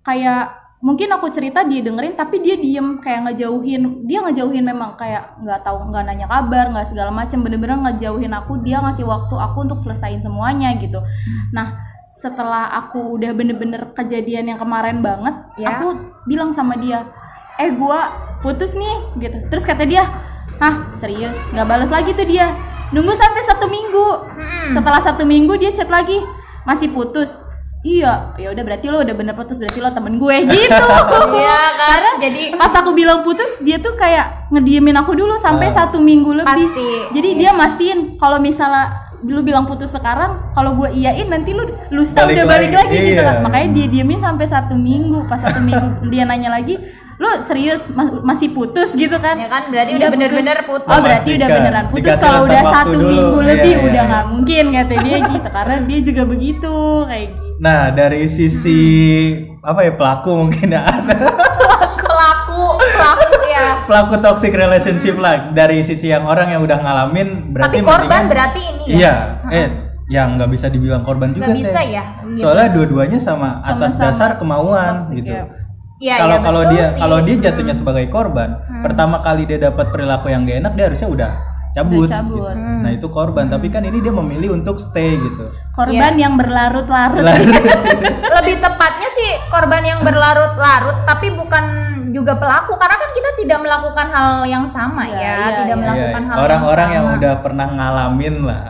kayak 0.00 0.56
mungkin 0.80 1.12
aku 1.12 1.28
cerita 1.28 1.60
dia 1.60 1.84
dengerin 1.84 2.16
tapi 2.16 2.40
dia 2.40 2.56
diem 2.56 2.96
kayak 3.04 3.28
ngejauhin. 3.28 4.08
Dia 4.08 4.24
ngejauhin 4.24 4.64
memang 4.64 4.96
kayak 4.96 5.36
nggak 5.44 5.60
tahu 5.60 5.92
nggak 5.92 6.04
nanya 6.08 6.24
kabar 6.24 6.72
nggak 6.72 6.88
segala 6.88 7.12
macam 7.12 7.44
bener-bener 7.44 7.76
ngejauhin 7.84 8.32
aku 8.32 8.64
dia 8.64 8.80
ngasih 8.80 9.04
waktu 9.04 9.34
aku 9.36 9.68
untuk 9.68 9.76
selesain 9.84 10.24
semuanya 10.24 10.72
gitu. 10.80 11.04
Nah 11.52 11.76
setelah 12.20 12.72
aku 12.72 13.16
udah 13.20 13.32
bener-bener 13.32 13.92
kejadian 13.92 14.48
yang 14.52 14.58
kemarin 14.60 15.00
banget 15.00 15.32
Ya. 15.56 15.76
aku 15.76 15.96
bilang 16.24 16.52
sama 16.52 16.76
dia 16.76 17.04
eh 17.60 17.68
gua 17.76 18.08
putus 18.40 18.72
nih 18.72 18.96
gitu. 19.20 19.36
Terus 19.52 19.68
kata 19.68 19.84
dia 19.84 20.08
hah 20.56 20.96
serius? 20.96 21.36
Nggak 21.52 21.68
balas 21.68 21.92
lagi 21.92 22.16
tuh 22.16 22.24
dia 22.24 22.56
nunggu 22.90 23.12
sampai 23.14 23.42
satu 23.44 23.66
minggu. 23.66 24.06
Mm-mm. 24.36 24.74
setelah 24.74 25.00
satu 25.00 25.22
minggu 25.24 25.54
dia 25.56 25.70
chat 25.70 25.88
lagi. 25.88 26.18
Masih 26.62 26.90
putus. 26.90 27.32
Iya. 27.80 28.36
Ya 28.36 28.52
udah 28.52 28.60
berarti 28.60 28.92
lo 28.92 29.00
udah 29.00 29.14
bener 29.16 29.32
putus 29.32 29.56
berarti 29.56 29.80
lo 29.80 29.88
temen 29.88 30.20
gue. 30.20 30.36
Gitu. 30.52 30.84
Iya 31.32 31.60
kan? 31.74 32.02
Jadi 32.20 32.42
pas 32.52 32.72
aku 32.76 32.92
bilang 32.92 33.24
putus 33.24 33.48
dia 33.64 33.80
tuh 33.80 33.96
kayak 33.96 34.52
ngediemin 34.52 34.92
aku 35.00 35.16
dulu 35.16 35.40
sampai 35.40 35.72
Ah. 35.72 35.84
satu 35.84 35.96
minggu 35.96 36.36
lebih. 36.36 36.68
Pasti. 36.68 36.90
jadi 37.16 37.28
dia 37.34 37.50
mastiin 37.56 38.20
kalau 38.20 38.36
misalnya 38.36 39.08
lu 39.20 39.44
bilang 39.44 39.68
putus 39.68 39.92
sekarang 39.92 40.52
kalau 40.56 40.80
gue 40.80 40.96
iyain 40.96 41.28
nanti 41.28 41.52
lu 41.52 41.60
lusa 41.92 42.24
Balik 42.24 42.40
udah 42.40 42.46
balik 42.48 42.72
lagi, 42.72 42.88
lagi, 42.88 43.08
gitu 43.12 43.20
iya. 43.20 43.28
kan 43.28 43.36
makanya 43.44 43.68
dia 43.76 43.86
diemin 43.88 44.20
sampai 44.20 44.46
satu 44.48 44.74
minggu. 44.76 45.24
Pas 45.24 45.40
satu 45.40 45.60
minggu 45.60 45.88
dia 46.12 46.28
nanya 46.28 46.52
lagi 46.52 46.76
lu 47.20 47.28
serius 47.44 47.84
mas- 47.90 48.16
masih 48.22 48.48
putus 48.50 48.90
gitu 48.92 49.12
kan 49.14 49.36
ya 49.36 49.44
kan 49.44 49.68
berarti 49.68 49.92
Iya, 49.92 49.98
udah 49.98 50.08
putus. 50.08 50.16
bener-bener 50.16 50.58
putus. 50.64 50.88
Oh 50.88 50.98
berarti 50.98 51.28
udah 51.30 51.36
Memastikan. 51.42 51.58
beneran 51.60 51.84
putus 51.86 52.16
kalau 52.18 52.40
udah 52.42 52.62
satu 52.72 52.90
dulu. 52.90 53.08
minggu 53.10 53.38
Iya, 53.38 53.46
lebih 53.46 53.70
iya, 53.70 53.80
udah 53.82 53.92
iya. 53.94 54.10
nggak 54.10 54.24
mungkin 54.26 54.64
kata 54.72 54.94
dia 54.98 55.16
gitu 55.22 55.48
karena 55.58 55.74
dia 55.82 55.98
juga 56.02 56.22
begitu 56.24 56.74
kayak 57.04 57.26
gitu. 57.30 57.48
Nah 57.60 57.80
dari 57.90 58.22
sisi 58.26 58.80
apa 59.60 59.80
ya 59.82 59.92
pelaku 59.92 60.30
mungkin 60.34 60.66
ya 60.70 60.82
Pelaku, 62.00 62.62
pelaku 62.90 63.28
ya. 63.46 63.66
pelaku 63.84 64.14
toxic 64.18 64.52
relationship 64.52 65.16
lah 65.16 65.50
dari 65.50 65.80
sisi 65.80 66.08
yang 66.08 66.24
orang 66.24 66.50
yang 66.50 66.60
udah 66.60 66.78
ngalamin 66.78 67.28
berarti 67.50 67.68
Tapi 67.74 67.86
korban 67.86 68.00
mendingan- 68.00 68.28
berarti 68.28 68.60
ini 68.66 68.82
ya. 68.86 68.96
Iya, 68.96 69.14
eh 69.50 69.68
yang 70.08 70.28
nggak 70.34 70.50
bisa 70.50 70.66
dibilang 70.66 71.00
korban 71.00 71.30
juga 71.30 71.46
Nggak 71.46 71.58
bisa 71.60 71.80
ya. 71.82 72.04
Gitu. 72.24 72.40
Soalnya 72.40 72.68
dua-duanya 72.70 73.18
sama 73.18 73.60
atas 73.60 73.94
Sama-sama 73.94 74.02
dasar 74.02 74.30
kemauan 74.36 74.92
toxic, 74.98 75.16
gitu. 75.20 75.30
ya. 75.30 75.44
Iya, 76.00 76.16
kalau 76.16 76.32
iya, 76.32 76.42
kalau 76.42 76.62
dia 76.66 76.84
sih. 76.88 76.98
kalau 76.98 77.18
dia 77.20 77.36
Hmm. 77.36 77.44
jatuhnya 77.44 77.74
sebagai 77.76 78.06
korban, 78.08 78.50
pertama 78.80 79.20
kali 79.20 79.44
dia 79.44 79.60
dapat 79.60 79.92
perilaku 79.92 80.26
yang 80.26 80.42
gak 80.42 80.58
enak 80.58 80.72
dia 80.72 80.84
harusnya 80.88 81.06
udah 81.06 81.30
cabut. 81.70 82.02
Udah 82.02 82.12
cabut. 82.18 82.40
gitu. 82.50 82.56
Hmm. 82.56 82.80
Nah 82.80 82.90
itu 82.90 83.06
korban, 83.06 83.44
tapi 83.46 83.66
kan 83.68 83.82
ini 83.82 83.98
dia 83.98 84.10
memilih 84.10 84.50
untuk 84.54 84.76
stay 84.76 85.14
gitu. 85.14 85.44
Korban 85.70 86.12
Iya. 86.12 86.22
yang 86.24 86.34
berlarut-larut. 86.34 87.20
Lebih 88.36 88.56
tepatnya 88.58 89.08
sih 89.12 89.30
korban 89.46 89.82
yang 89.82 90.00
berlarut-larut 90.00 91.04
tapi 91.04 91.30
bukan 91.30 91.64
juga 92.10 92.34
pelaku 92.34 92.74
karena 92.74 92.96
kan 92.96 93.10
kita 93.12 93.30
tidak 93.36 93.58
melakukan 93.60 94.06
hal 94.08 94.30
yang 94.44 94.66
sama 94.66 95.04
Iya, 95.04 95.14
ya 95.14 95.34
iya, 95.36 95.48
tidak 95.54 95.68
iya. 95.70 95.82
melakukan 95.84 96.20
Iya, 96.20 96.28
hal 96.28 96.36
orang-orang 96.40 96.88
yang, 96.88 96.94
yang, 96.94 97.04
sama. 97.06 97.18
udah 97.18 97.34
pernah 97.38 97.66
ngalamin 97.70 98.34
lah, 98.42 98.62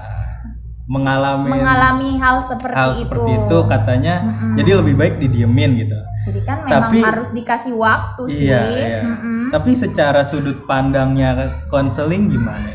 mengalami 0.91 1.47
mengalami 1.47 2.19
hal 2.19 2.43
seperti 2.43 2.75
hal 2.75 2.91
itu 2.91 3.07
seperti 3.07 3.31
itu 3.39 3.59
katanya, 3.65 4.15
Mm-mm. 4.27 4.55
jadi 4.59 4.71
lebih 4.83 4.95
baik 4.99 5.15
didiemin 5.17 5.71
gitu. 5.79 5.95
jadi 6.21 6.41
kan 6.43 6.59
memang 6.67 6.91
Tapi- 6.91 7.01
harus 7.01 7.31
dikasih 7.31 7.73
waktu 7.73 8.23
sih 8.27 8.51
Iya, 8.51 8.61
iya. 8.69 9.01
Mm-mm. 9.07 9.55
Tapi 9.55 9.71
secara 9.73 10.21
sudut 10.21 10.67
pandangnya 10.67 11.31
konseling 11.67 12.27
gimana? 12.27 12.75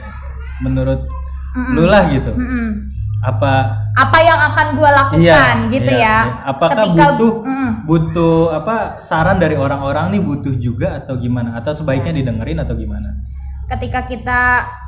Menurut 0.60 1.04
Mm-mm. 1.54 1.76
lu 1.76 1.86
lah 1.86 2.08
gitu. 2.08 2.32
Mm-mm. 2.32 2.96
Apa 3.20 3.84
Apa 3.96 4.18
yang 4.20 4.40
akan 4.44 4.68
gue 4.74 4.90
lakukan 4.92 5.20
Iya, 5.20 5.72
gitu 5.72 5.92
iya, 5.92 6.00
ya? 6.00 6.18
iya. 6.24 6.48
Apakah 6.48 6.84
Ketika- 6.88 6.96
butuh 7.12 7.34
Mm-mm. 7.44 7.72
butuh 7.84 8.38
apa 8.56 8.76
saran 8.98 9.38
dari 9.38 9.56
orang-orang 9.56 10.16
nih 10.16 10.22
butuh 10.22 10.56
juga 10.56 10.98
atau 10.98 11.16
gimana? 11.16 11.54
Atau 11.54 11.76
sebaiknya 11.76 12.16
didengerin 12.16 12.64
atau 12.64 12.74
gimana? 12.74 13.12
ketika 13.66 14.06
kita 14.06 14.42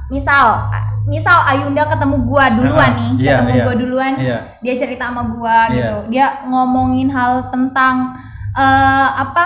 misal 0.07 0.71
misal 1.05 1.39
Ayunda 1.47 1.83
ketemu 1.87 2.15
gua 2.23 2.51
duluan 2.51 2.91
nih 2.95 3.11
iya, 3.19 3.31
ketemu 3.39 3.51
iya. 3.51 3.63
gua 3.63 3.75
duluan 3.75 4.13
Iya. 4.19 4.37
dia 4.59 4.73
cerita 4.75 5.07
sama 5.07 5.23
gua 5.31 5.67
Iya. 5.67 5.75
gitu 5.75 5.95
dia 6.11 6.25
ngomongin 6.47 7.07
hal 7.11 7.47
tentang 7.47 8.15
eh, 8.51 9.09
apa 9.15 9.45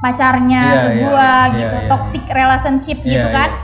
pacarnya 0.00 0.62
Iya, 0.64 0.80
ke 0.80 0.88
iya, 0.88 1.00
gua 1.04 1.28
iya, 1.28 1.52
gitu 1.56 1.76
iya, 1.76 1.82
iya. 1.84 1.88
toxic 1.88 2.24
relationship 2.28 2.98
Iya, 3.00 3.10
gitu 3.12 3.28
kan 3.28 3.50
iya. 3.52 3.60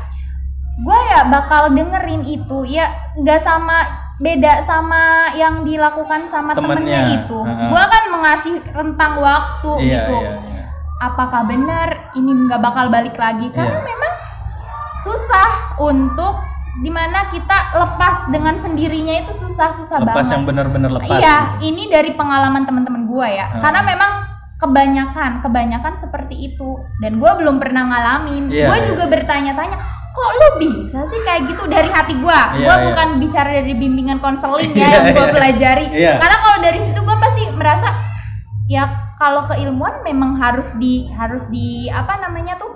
gua 0.81 0.99
ya 1.09 1.21
bakal 1.29 1.63
dengerin 1.73 2.23
itu 2.25 2.59
ya 2.69 2.87
nggak 3.17 3.41
sama 3.41 3.79
beda 4.17 4.65
sama 4.65 5.29
yang 5.37 5.61
dilakukan 5.61 6.25
sama 6.25 6.57
temennya, 6.57 6.73
Temennya, 6.81 7.01
itu 7.21 7.39
ah. 7.45 7.69
gua 7.69 7.85
kan 7.85 8.05
mengasih 8.09 8.55
rentang 8.73 9.13
waktu 9.21 9.73
Iya, 9.77 9.93
gitu 9.93 10.17
iya, 10.21 10.33
iya. 10.41 10.63
apakah 11.01 11.45
benar 11.45 11.89
ini 12.17 12.33
nggak 12.49 12.61
bakal 12.61 12.89
balik 12.89 13.17
lagi 13.17 13.53
karena 13.53 13.77
Iya. 13.77 13.85
memang 13.85 14.13
susah 15.07 15.49
untuk 15.79 16.43
di 16.77 16.91
mana 16.91 17.31
kita 17.31 17.73
lepas 17.75 18.29
dengan 18.29 18.59
sendirinya 18.59 19.23
itu 19.23 19.33
susah 19.39 19.73
susah 19.73 19.97
Lepas 19.97 20.13
banget 20.13 20.33
yang 20.35 20.45
benar-benar 20.45 20.91
lepas. 20.93 21.09
iya 21.15 21.37
gitu. 21.57 21.73
ini 21.73 21.83
dari 21.87 22.13
pengalaman 22.13 22.67
teman-teman 22.67 23.07
gua 23.07 23.25
ya 23.25 23.47
Hmm. 23.49 23.63
karena 23.63 23.81
memang 23.83 24.11
kebanyakan 24.57 25.31
kebanyakan 25.41 25.95
seperti 25.95 26.37
itu 26.49 26.71
dan 26.99 27.17
gua 27.17 27.37
belum 27.37 27.57
pernah 27.57 27.87
ngalamin 27.87 28.51
Iya, 28.51 28.67
gua 28.67 28.77
iya. 28.77 28.85
juga 28.85 29.05
bertanya-tanya 29.07 29.77
kok 30.11 30.31
lu 30.33 30.49
bisa 30.59 31.05
sih 31.05 31.21
kayak 31.23 31.45
gitu 31.47 31.65
dari 31.67 31.89
hati 31.89 32.17
gua 32.19 32.53
Iya, 32.53 32.65
gua 32.65 32.75
iya. 32.75 32.85
bukan 32.85 33.09
bicara 33.21 33.51
dari 33.55 33.73
bimbingan 33.73 34.19
konseling 34.19 34.73
ya 34.73 34.81
Iya, 34.83 34.93
yang 34.93 35.05
gua 35.13 35.25
iya. 35.25 35.33
pelajari 35.33 35.87
Iya. 35.89 36.13
karena 36.19 36.37
kalau 36.43 36.59
dari 36.61 36.81
situ 36.81 37.01
gua 37.01 37.17
pasti 37.17 37.43
merasa 37.53 37.89
ya 38.67 38.85
kalau 39.15 39.45
keilmuan 39.45 40.03
memang 40.03 40.37
harus 40.37 40.69
di 40.77 41.09
harus 41.11 41.49
di 41.49 41.89
apa 41.89 42.17
namanya 42.19 42.57
tuh 42.57 42.76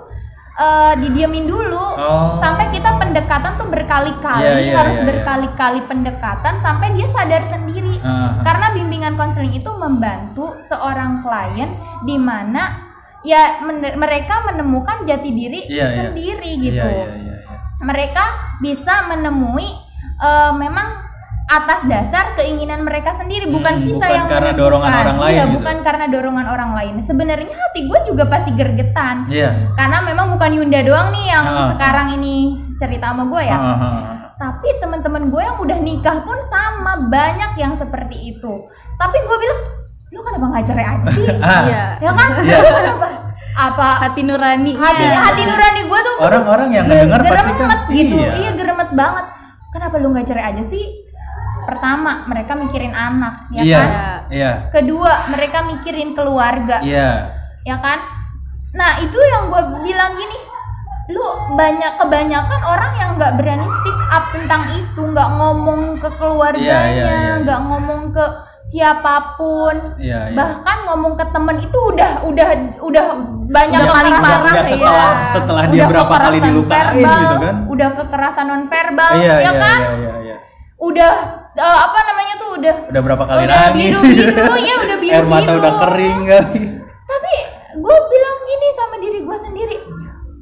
eh 0.61 0.93
didiamin 0.99 1.45
dulu 1.45 1.79
Oh. 1.91 2.33
sampai 2.37 2.69
kita 2.69 2.97
pendekatan 2.97 3.57
tuh 3.57 3.67
berkali-kali 3.67 4.41
Iya, 4.41 4.53
iya, 4.59 4.73
harus 4.73 4.95
iya, 4.95 5.01
iya. 5.01 5.09
berkali-kali 5.11 5.79
pendekatan 5.85 6.55
sampai 6.57 6.93
dia 6.93 7.05
sadar 7.07 7.43
sendiri 7.43 7.97
ah. 8.01 8.41
karena 8.41 8.73
bimbingan 8.73 9.13
konseling 9.15 9.53
itu 9.53 9.69
membantu 9.71 10.57
seorang 10.61 11.21
klien 11.21 11.69
di 12.01 12.17
mana 12.17 12.89
ya 13.21 13.61
men- 13.61 13.93
mereka 13.95 14.41
menemukan 14.43 15.03
jati 15.03 15.29
diri 15.29 15.61
Iya, 15.63 15.85
iya. 15.85 15.97
sendiri 15.99 16.51
gitu 16.59 16.79
Iya, 16.79 17.05
iya, 17.05 17.05
iya, 17.11 17.35
iya. 17.37 17.57
mereka 17.79 18.23
bisa 18.57 19.05
menemui 19.07 19.69
eh, 20.17 20.51
memang 20.53 21.10
atas 21.51 21.83
dasar 21.83 22.31
keinginan 22.33 22.79
mereka 22.81 23.11
sendiri 23.13 23.43
bukan 23.45 23.75
Hmm, 23.75 23.83
kita 23.83 23.99
bukan 23.99 24.09
yang 24.09 24.25
karena 24.25 24.39
menentukan 24.47 24.61
dorongan 24.63 24.91
orang 24.95 25.17
lain 25.19 25.33
iya 25.33 25.43
gitu. 25.43 25.53
bukan 25.53 25.75
karena 25.81 26.05
dorongan 26.07 26.47
orang 26.47 26.71
lain 26.73 26.93
sebenarnya 27.01 27.51
hati 27.51 27.79
gue 27.83 27.99
juga 28.05 28.23
pasti 28.25 28.51
gergetan 28.53 29.15
Iya. 29.27 29.49
karena 29.73 29.97
memang 30.01 30.31
bukan 30.31 30.51
Yunda 30.53 30.79
doang 30.81 31.11
nih 31.11 31.25
yang 31.27 31.45
Ah. 31.45 31.67
sekarang 31.69 32.07
ini 32.15 32.35
cerita 32.73 33.11
sama 33.11 33.27
gue 33.27 33.41
ya 33.43 33.53
ah, 33.53 33.67
ah. 33.75 34.01
tapi 34.33 34.67
teman-teman 34.79 35.27
gue 35.27 35.41
yang 35.41 35.57
udah 35.57 35.77
nikah 35.77 36.17
pun 36.21 36.39
sama 36.41 37.03
banyak 37.05 37.51
yang 37.55 37.73
seperti 37.73 38.31
itu 38.31 38.53
tapi 38.95 39.17
gue 39.19 39.37
bilang 39.37 39.59
lu 40.07 40.19
kenapa 40.21 40.45
nggak 40.49 40.65
cerai 40.65 40.87
aja 40.89 41.07
sih. 41.09 41.27
Iya. 41.67 41.83
ya 41.99 42.11
kan 42.11 42.29
Iya. 42.39 42.57
Lu 42.57 42.69
kenapa 42.73 43.07
apa 43.51 43.87
Hati 44.01 44.21
nurani. 44.21 44.71
hati 44.73 45.03
Iya. 45.03 45.19
hati 45.21 45.41
nurani 45.43 45.81
gue 45.83 45.99
tuh 46.01 46.15
Orang-orang 46.17 46.69
yang 46.71 46.85
ge- 46.85 46.95
mendengar 47.03 47.19
pasti 47.21 47.51
kan 47.59 47.79
gitu 47.89 48.15
iya. 48.17 48.31
iya 48.37 48.49
geremet 48.53 48.89
banget 48.93 49.25
kenapa 49.69 49.95
lu 49.97 50.07
nggak 50.09 50.23
cerai 50.25 50.45
aja 50.49 50.63
sih 50.63 50.83
pertama 51.63 52.11
mereka 52.25 52.53
mikirin 52.53 52.91
anak 52.91 53.49
ya 53.51 53.61
Iya. 53.61 53.79
kan 53.79 53.89
Iya. 54.27 54.51
kedua 54.69 55.13
mereka 55.27 55.63
mikirin 55.63 56.11
keluarga 56.11 56.79
Iya. 56.79 57.11
ya 57.61 57.75
kan 57.77 57.99
nah 58.71 58.97
itu 58.97 59.17
yang 59.17 59.47
gue 59.47 59.61
bilang 59.81 60.13
gini 60.13 60.37
lu 61.09 61.25
banyak 61.53 61.97
kebanyakan 61.97 62.61
orang 62.63 62.91
yang 62.95 63.09
nggak 63.15 63.35
berani 63.35 63.67
speak 63.67 63.99
up 64.07 64.31
tentang 64.31 64.63
itu 64.71 65.01
nggak 65.03 65.29
ngomong 65.33 65.81
ke 65.95 66.07
Iya, 66.07 66.07
iya, 66.07 66.17
keluarganya 66.17 66.87
iya. 67.11 67.41
nggak 67.41 67.59
ngomong 67.61 68.01
ke 68.11 68.25
siapa 68.63 69.35
pun 69.35 69.75
Iya, 69.97 70.31
iya. 70.31 70.37
bahkan 70.37 70.77
ngomong 70.85 71.17
ke 71.17 71.25
temen 71.27 71.57
itu 71.59 71.75
udah 71.75 72.23
udah 72.23 72.47
udah 72.79 73.05
banyak 73.51 73.81
Udah 73.81 73.91
paling 73.91 74.15
parah 74.15 74.53
ya. 74.53 74.63
setelah 74.63 75.11
setelah 75.27 75.63
dia 75.67 75.81
Udah 75.81 75.87
berapa 75.91 76.15
kali 76.15 76.37
dilukain 76.39 76.85
verbal, 76.87 77.19
gitu 77.19 77.35
kan. 77.41 77.55
udah 77.67 77.89
kekerasan 77.99 78.45
non 78.47 78.63
verbal 78.65 79.11
Iya, 79.13 79.27
ya 79.27 79.35
iya, 79.41 79.51
kan 79.57 79.79
iya, 79.81 79.91
iya, 79.91 80.13
iya. 80.15 80.20
Udah 80.81 81.11
eh, 81.53 81.79
apa 81.79 81.99
namanya 82.03 82.33
tuh 82.35 82.49
udah 82.53 82.75
Udah 82.87 83.01
berapa 83.03 83.23
kali 83.23 83.39
Udah 83.43 83.57
nangis. 83.69 83.95
biru-biru, 83.95 84.55
ya, 84.57 84.73
udah 84.79 84.97
Air 85.13 85.25
mata 85.25 85.51
udah 85.53 85.73
kering 85.79 86.19
kali. 86.25 86.61
tapi 87.03 87.33
gue 87.73 87.97
bilang 88.07 88.37
gini 88.43 88.67
sama 88.71 88.95
diri 88.97 89.19
gue 89.21 89.37
sendiri 89.37 89.77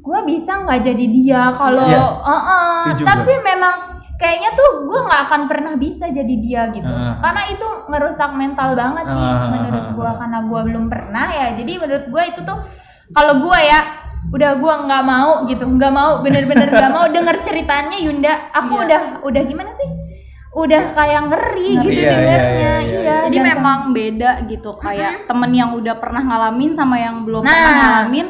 gue 0.00 0.18
bisa 0.24 0.52
nggak 0.58 0.80
jadi 0.82 1.04
dia 1.08 1.42
kalau 1.52 1.84
Iya. 1.84 2.02
"Uh-uh." 2.16 2.78
Setuju 2.88 3.02
tapi 3.04 3.32
memang 3.38 3.74
kayaknya 4.16 4.50
tuh 4.52 4.68
gue 4.82 5.00
nggak 5.00 5.22
akan 5.24 5.42
pernah 5.44 5.74
bisa 5.74 6.06
jadi 6.08 6.34
dia 6.36 6.62
gitu 6.70 6.86
Ah. 6.86 7.20
karena 7.20 7.42
itu 7.48 7.66
ngerusak 7.86 8.30
mental 8.32 8.72
banget 8.74 9.06
sih 9.08 9.20
Ah. 9.20 9.48
menurut 9.50 9.86
gue 9.92 10.10
karena 10.14 10.38
gue 10.42 10.60
belum 10.64 10.84
pernah 10.86 11.26
ya 11.28 11.46
jadi 11.52 11.72
menurut 11.76 12.06
gue 12.06 12.22
itu 12.26 12.40
tuh 12.40 12.58
kalau 13.10 13.40
gue 13.40 13.58
ya 13.60 13.80
udah 14.30 14.50
gue 14.54 14.74
nggak 14.80 15.04
mau 15.04 15.30
gitu 15.44 15.64
nggak 15.66 15.90
mau 15.90 16.20
bener-bener 16.20 16.68
nggak 16.68 16.92
mau 16.92 17.06
denger 17.06 17.36
ceritanya 17.42 17.96
Yunda 17.98 18.32
aku 18.52 18.74
Iya. 18.74 18.84
udah 18.84 19.00
udah 19.22 19.42
gimana 19.42 19.72
sih 19.72 19.88
udah 20.50 20.82
kayak 20.90 21.20
ngeri 21.26 21.70
Ngeri. 21.72 21.84
gitu 21.86 21.94
Iya, 21.94 22.02
iya, 22.02 22.10
dengernya 22.10 22.50
iya, 22.50 22.74
iya, 22.82 23.00
iya 23.00 23.16
Jadi 23.22 23.36
dan 23.36 23.46
memang 23.54 23.80
beda 23.90 24.30
gitu 24.44 24.70
kayak 24.76 25.12
temen 25.24 25.50
yang 25.50 25.70
udah 25.72 25.94
pernah 25.94 26.22
ngalamin 26.22 26.70
sama 26.74 26.96
yang 26.98 27.22
belum 27.22 27.40
Nah. 27.40 27.52
pernah 27.52 27.74
ngalamin 27.76 28.26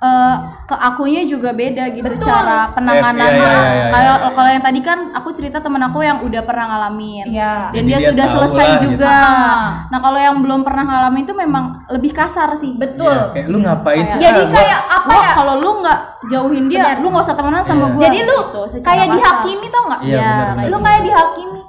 eh, 0.00 0.36
ke 0.64 0.72
akunya 0.72 1.22
juga 1.22 1.50
beda 1.50 1.84
gitu 1.90 2.08
Betul. 2.08 2.24
cara 2.24 2.72
penanganannya. 2.72 3.26
Iya, 3.30 3.36
iya, 3.36 3.60
iya, 3.60 3.72
iya, 3.76 3.86
Kalau 3.90 4.14
iya. 4.16 4.28
kalau 4.32 4.50
yang 4.50 4.64
tadi 4.64 4.80
kan 4.80 4.98
aku 5.12 5.28
cerita 5.30 5.58
temen 5.58 5.82
aku 5.82 5.98
yang 6.00 6.18
udah 6.20 6.40
pernah 6.40 6.64
ngalamin. 6.68 7.24
Iya. 7.26 7.54
Dan 7.70 7.82
Jadi 7.82 7.86
dia, 7.86 7.98
dia 7.98 8.08
sudah 8.08 8.26
selesai 8.30 8.66
lah 8.66 8.76
gitu. 8.76 8.84
juga. 8.90 9.12
Ah. 9.12 9.66
Nah, 9.86 9.98
kalau 9.98 10.16
yang 10.16 10.36
belum 10.38 10.60
pernah 10.62 10.84
ngalamin 10.84 11.22
itu 11.22 11.34
memang 11.34 11.64
lebih 11.88 12.12
kasar 12.12 12.56
sih. 12.56 12.72
betul 12.72 13.10
Iya, 13.10 13.32
kayak 13.34 13.46
lu 13.46 13.58
ngapain 13.60 14.04
sih? 14.06 14.18
jadi 14.18 14.40
Ah, 14.40 14.46
gua- 14.46 14.56
kayak 14.56 14.80
apa 14.90 15.12
ya 15.12 15.28
kalau 15.34 15.54
lu 15.58 15.70
nggak 15.80 15.98
jauhin 16.26 16.64
dia, 16.66 16.80
Benar. 16.80 16.96
lu 16.98 17.06
nggak 17.10 17.24
usah 17.24 17.36
temenan 17.36 17.62
sama 17.62 17.80
Iya. 17.82 17.90
gue. 17.90 18.02
jadi 18.02 18.18
lu 18.22 18.36
kayak 18.80 19.06
dihakimi 19.10 19.66
tau 19.68 19.84
nggak 19.86 20.00
Iya, 20.02 20.16
Iya, 20.16 20.32
benar, 20.54 20.66
lu 20.66 20.76
kayak 20.80 21.00
dihakimi 21.02 21.60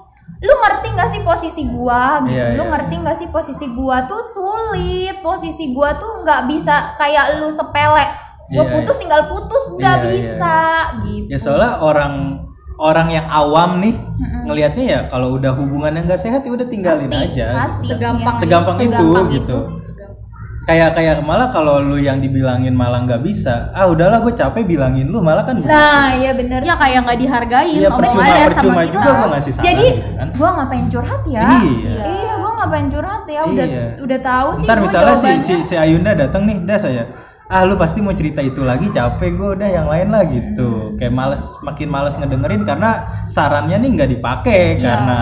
lu 0.41 0.53
ngerti 0.57 0.87
nggak 0.89 1.09
sih 1.09 1.21
posisi 1.21 1.61
gua 1.69 2.25
gitu 2.25 2.33
Iya, 2.33 2.57
lu 2.57 2.63
iya. 2.65 2.71
ngerti 2.73 2.95
nggak 2.97 3.17
sih 3.17 3.27
posisi 3.29 3.65
gua 3.69 3.97
tuh 4.05 4.21
sulit 4.21 5.15
posisi 5.21 5.69
gua 5.69 5.93
tuh 5.95 6.25
nggak 6.25 6.41
bisa 6.49 6.97
kayak 6.97 7.37
lu 7.37 7.49
sepele 7.49 8.05
gua 8.49 8.65
Iya, 8.65 8.73
putus 8.73 8.97
iya. 8.97 9.01
tinggal 9.01 9.21
putus 9.29 9.63
nggak 9.71 9.95
Iya, 9.95 10.03
iya, 10.03 10.11
bisa 10.17 10.57
gitu 11.05 11.27
Ya 11.29 11.37
soalnya 11.37 11.71
orang 11.77 12.13
orang 12.75 13.07
yang 13.07 13.29
awam 13.29 13.77
nih 13.79 13.93
Mm-mm. 13.93 14.41
ngelihatnya 14.49 14.83
ya 14.83 14.99
kalau 15.07 15.37
udah 15.37 15.53
hubungan 15.53 15.93
yang 15.93 16.09
gak 16.09 16.17
sehat 16.17 16.41
ya 16.41 16.49
udah 16.49 16.65
tinggalin 16.65 17.05
Pasti, 17.05 17.37
aja. 17.37 17.47
pasti. 17.55 17.85
Segampang 17.93 18.33
Iya. 18.33 18.41
Segampang 18.41 18.75
itu 18.75 18.89
Segampang 18.89 19.25
gitu. 19.29 19.57
Kayak 20.61 20.93
kayak 20.93 21.15
malah 21.21 21.49
kalau 21.49 21.81
lu 21.81 21.97
yang 21.97 22.17
dibilangin 22.17 22.69
malah 22.71 23.01
nggak 23.01 23.21
bisa, 23.21 23.69
ah 23.71 23.89
udahlah 23.89 24.21
gue 24.21 24.29
capek 24.31 24.61
bilangin 24.63 25.09
lu 25.09 25.17
malah 25.17 25.41
kan 25.41 25.57
nah 25.57 26.13
iya 26.13 26.31
bener 26.31 26.61
Ya 26.61 26.77
kayak 26.77 27.01
nggak 27.01 27.17
dihargain 27.17 27.75
Iya 27.75 27.89
omongannya 27.89 28.13
percuma 28.13 28.29
sama 28.29 28.47
percuma 28.47 28.81
kita. 28.81 28.93
juga 28.93 29.09
gue 29.11 29.27
ngasih 29.27 29.51
saran 29.51 29.65
jadi 29.65 29.85
gitu 29.87 30.11
kan. 30.13 30.27
gua 30.31 30.49
ngapain 30.53 30.85
curhat 30.87 31.21
ya 31.25 31.41
Iya. 31.57 32.01
iya 32.05 32.33
gua 32.37 32.51
ngapain 32.55 32.87
curhat 32.87 33.23
ya 33.25 33.41
udah 33.43 33.65
Iya. 33.65 33.85
udah 33.99 34.19
tahu 34.21 34.47
sih 34.53 34.65
Ntar 34.65 34.77
misalnya 34.79 35.15
si, 35.17 35.29
si 35.41 35.53
si 35.63 35.75
Ayunda 35.75 36.11
datang 36.13 36.43
nih, 36.45 36.57
dah 36.61 36.77
saya 36.77 37.03
ah 37.47 37.67
lu 37.67 37.75
pasti 37.75 37.99
mau 37.99 38.13
cerita 38.13 38.39
itu 38.39 38.61
lagi 38.61 38.87
capek 38.87 39.27
gue 39.33 39.49
udah 39.57 39.67
yang 39.67 39.83
lain 39.85 40.07
lah 40.07 40.23
gitu 40.23 40.95
kayak 40.95 41.11
males 41.11 41.43
makin 41.59 41.89
males 41.89 42.15
ngedengerin 42.15 42.63
karena 42.63 42.89
sarannya 43.27 43.75
nih 43.75 43.89
nggak 43.91 44.09
dipakai 44.09 44.63
Iya. 44.71 44.79
karena 44.79 45.19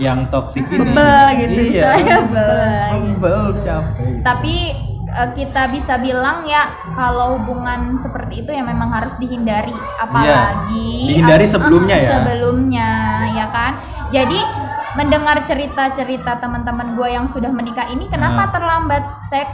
yang 0.00 0.26
toksik 0.26 0.64
ini 0.66 0.80
Bebel 0.82 1.24
gitu 1.38 1.60
iya 1.68 1.82
saya 1.92 2.16
Bebel. 2.18 2.90
bebel 3.12 3.40
capek 3.60 4.12
tapi 4.20 4.54
eh, 5.06 5.30
kita 5.34 5.62
bisa 5.68 5.94
bilang 5.96 6.42
ya 6.44 6.64
kalau 6.90 7.36
hubungan 7.36 7.94
seperti 7.94 8.40
itu 8.40 8.50
ya 8.50 8.62
memang 8.62 8.88
harus 8.90 9.12
dihindari 9.14 9.70
apalagi 10.00 10.88
Iya, 11.06 11.08
dihindari 11.12 11.44
ap- 11.44 11.52
sebelumnya 11.52 11.94
ah, 11.94 12.00
ya. 12.00 12.10
sebelumnya 12.14 12.90
ya 13.30 13.46
kan 13.48 13.72
jadi 14.08 14.40
mendengar 14.90 15.38
cerita-cerita 15.44 16.42
teman-teman 16.42 16.98
gue 16.98 17.08
yang 17.08 17.26
sudah 17.26 17.46
menikah 17.48 17.86
ini 17.86 18.08
kenapa 18.08 18.42
Ah. 18.42 18.50
terlambat 18.50 19.02
saya 19.24 19.46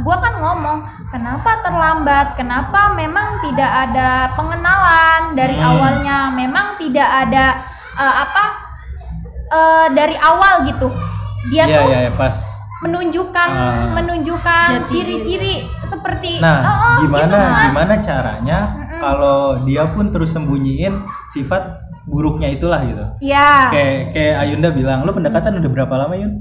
gue 0.00 0.16
kan 0.16 0.34
ngomong 0.38 0.78
kenapa 1.10 1.60
terlambat 1.60 2.32
kenapa 2.32 2.94
memang 2.94 3.42
tidak 3.42 3.68
ada 3.68 4.32
pengenalan 4.32 5.34
dari 5.34 5.52
Hmm. 5.54 5.68
awalnya 5.68 6.18
memang 6.30 6.78
tidak 6.78 7.04
ada 7.04 7.60
eh, 7.92 8.14
apa 8.24 8.69
eh, 9.50 9.86
dari 9.92 10.16
awal 10.16 10.64
gitu 10.64 10.88
dia 11.48 11.64
iya 11.64 11.78
tuh 11.78 11.88
iya 11.88 11.98
iya, 12.00 12.12
pas 12.12 12.34
menunjukkan 12.80 13.48
Ah. 13.50 13.92
menunjukkan 13.92 14.68
Jati 14.72 14.88
ciri-ciri 14.88 15.54
seperti 15.84 16.40
Nah, 16.40 16.58
oh, 16.60 16.72
oh, 16.72 16.96
gimana 17.04 17.28
gitu 17.28 17.36
kan. 17.36 17.64
gimana 17.68 17.94
caranya 17.98 18.58
kalau 18.96 19.38
dia 19.62 19.84
pun 19.86 20.08
terus 20.08 20.32
sembunyiin 20.32 20.96
sifat 21.28 21.76
buruknya 22.06 22.48
itulah 22.50 22.80
gitu. 22.80 23.04
ya 23.20 23.68
Kayak 23.68 24.16
kayak 24.16 24.34
Ayunda 24.40 24.68
bilang, 24.72 25.04
lu 25.04 25.12
pendekatan 25.12 25.60
udah 25.60 25.70
berapa 25.70 25.94
lama 25.96 26.14
Yun? 26.16 26.32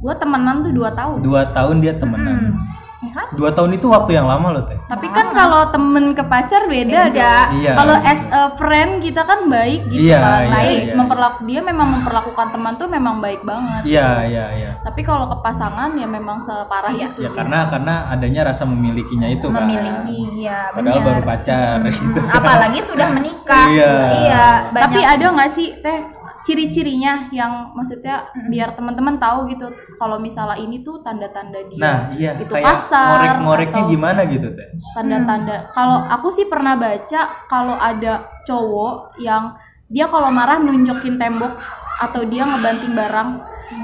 gue 0.00 0.14
temenan 0.16 0.60
tuh 0.60 0.72
dua 0.72 0.90
tahun 0.92 1.16
Dua 1.20 1.42
tahun 1.50 1.76
dia 1.80 1.92
temenan. 1.96 2.36
Hmm. 2.36 2.54
Ya 3.00 3.10
kan 3.10 3.26
Dua 3.32 3.48
tahun 3.50 3.74
itu 3.74 3.86
waktu 3.86 4.12
yang 4.12 4.24
lama 4.24 4.48
loh 4.50 4.64
teh. 4.64 4.76
tapi 4.84 5.08
kan 5.08 5.32
kalau 5.32 5.64
temen 5.68 6.12
ke 6.12 6.20
pacar 6.22 6.66
beda, 6.66 7.08
dong 7.08 7.48
Iya. 7.56 7.72
kalau 7.72 7.96
as 7.96 8.20
a 8.30 8.42
friend 8.54 9.00
kita 9.00 9.22
kan 9.22 9.46
baik 9.46 9.80
gitu 9.86 10.04
Iya, 10.04 10.18
kan 10.18 10.40
iya, 10.42 10.52
baik 10.52 10.78
iya. 10.82 10.94
memperlaku 10.94 11.40
dia 11.42 11.60
memang 11.60 11.88
memperlakukan 11.94 12.46
teman 12.50 12.72
tuh 12.74 12.86
memang 12.86 13.18
baik 13.18 13.40
banget 13.40 13.82
Iya 13.84 14.08
iya 14.26 14.44
iya. 14.52 14.70
tapi 14.80 15.00
kalau 15.00 15.26
ke 15.26 15.36
pasangan 15.40 15.90
ya 15.92 16.04
memang 16.06 16.38
separah 16.40 16.92
Iya. 16.92 17.08
itu 17.10 17.20
Ya 17.22 17.30
karena 17.32 17.58
karena 17.66 17.94
adanya 18.06 18.40
rasa 18.46 18.64
memilikinya 18.64 19.28
itu 19.28 19.46
kan. 19.46 19.64
memiliki 19.64 20.18
ya 20.42 20.68
Padahal 20.70 21.00
benar 21.00 21.06
baru 21.10 21.22
pacar 21.24 21.76
gitu. 21.86 22.20
Hmm, 22.20 22.28
apalagi 22.30 22.80
sudah 22.82 23.08
menikah 23.08 23.66
Iya. 23.66 23.92
iya 24.20 24.46
tapi 24.70 25.00
ada 25.00 25.24
nggak 25.30 25.50
sih 25.50 25.72
teh 25.78 26.00
ciri-cirinya 26.40 27.28
yang 27.30 27.70
maksudnya 27.72 28.16
biar 28.48 28.72
teman-teman 28.72 29.16
tahu 29.16 29.44
gitu 29.46 29.68
kalau 29.96 30.16
misalnya 30.16 30.56
ini 30.56 30.80
tuh 30.80 30.98
tanda-tanda 31.00 31.60
dia 31.68 31.78
Nah, 31.78 31.98
iya 32.12 32.32
itu 32.36 32.48
kayak 32.48 32.64
kasar 32.64 33.06
ngorek-ngoreknya 33.36 33.82
gimana 33.86 34.20
gitu 34.24 34.48
teh. 34.50 34.68
tanda-tanda. 34.92 35.68
Kalau 35.70 35.98
aku 36.06 36.28
sih 36.30 36.46
pernah 36.46 36.74
baca 36.74 37.20
kalau 37.44 37.76
ada 37.76 38.12
cowok 38.42 39.18
yang 39.18 39.52
dia 39.86 40.06
kalau 40.06 40.30
marah 40.30 40.56
nunjukin 40.56 41.16
tembok 41.16 41.60
atau 42.00 42.24
dia 42.24 42.42
ngebanting 42.42 42.94
barang 42.94 43.28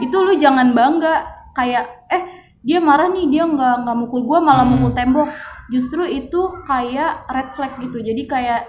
itu 0.01 0.17
lu 0.17 0.33
jangan 0.37 0.73
bangga. 0.73 1.29
Kayak 1.53 1.85
eh 2.09 2.23
dia 2.61 2.81
marah 2.81 3.09
nih 3.09 3.27
dia 3.27 3.45
nggak 3.45 3.85
nggak 3.85 3.97
mukul 3.99 4.23
gua 4.23 4.41
malah 4.41 4.65
Hmm. 4.65 4.77
mukul 4.77 4.93
tembok. 4.93 5.29
Justru 5.69 6.05
itu 6.05 6.41
kayak 6.65 7.27
red 7.27 7.49
flag 7.53 7.77
gitu. 7.81 8.01
Jadi 8.01 8.23
kayak 8.25 8.63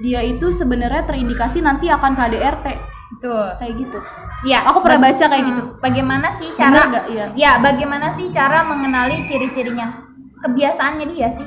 dia 0.00 0.24
itu 0.24 0.48
sebenarnya 0.50 1.04
terindikasi 1.04 1.60
nanti 1.60 1.90
akan 1.90 2.16
KDRT 2.16 2.66
Betul. 3.10 3.46
kayak 3.58 3.74
gitu 3.74 3.98
Ya, 4.40 4.64
Aku 4.64 4.80
pernah 4.80 5.12
baca 5.12 5.20
kayak 5.20 5.44
hmm, 5.44 5.50
gitu. 5.52 5.62
Bagaimana 5.84 6.28
sih 6.32 6.48
cara? 6.56 6.88
Iya. 7.12 7.24
Ya, 7.36 7.52
bagaimana 7.60 8.08
sih 8.16 8.32
cara 8.32 8.64
mengenali 8.64 9.28
ciri-cirinya? 9.28 10.00
Kebiasaannya 10.40 11.06
dia 11.12 11.28
sih. 11.28 11.44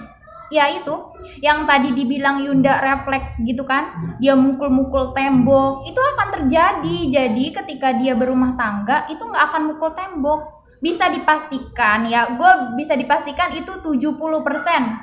Ya 0.53 0.69
itu, 0.69 0.93
yang 1.41 1.65
tadi 1.65 1.97
dibilang 1.97 2.45
Yunda 2.45 2.77
refleks 2.77 3.41
gitu 3.41 3.65
kan, 3.65 3.89
dia 4.21 4.37
mukul-mukul 4.37 5.17
tembok, 5.17 5.81
itu 5.89 5.97
akan 5.97 6.27
terjadi. 6.29 6.97
Jadi 7.09 7.45
ketika 7.49 7.97
dia 7.97 8.13
berumah 8.13 8.53
tangga, 8.53 9.09
itu 9.09 9.25
nggak 9.25 9.43
akan 9.49 9.73
mukul 9.73 9.89
tembok. 9.97 10.62
Bisa 10.83 11.07
dipastikan 11.07 12.03
ya, 12.03 12.27
gue 12.29 12.51
bisa 12.75 12.93
dipastikan 12.93 13.55
itu 13.55 13.71
70% 13.71 14.03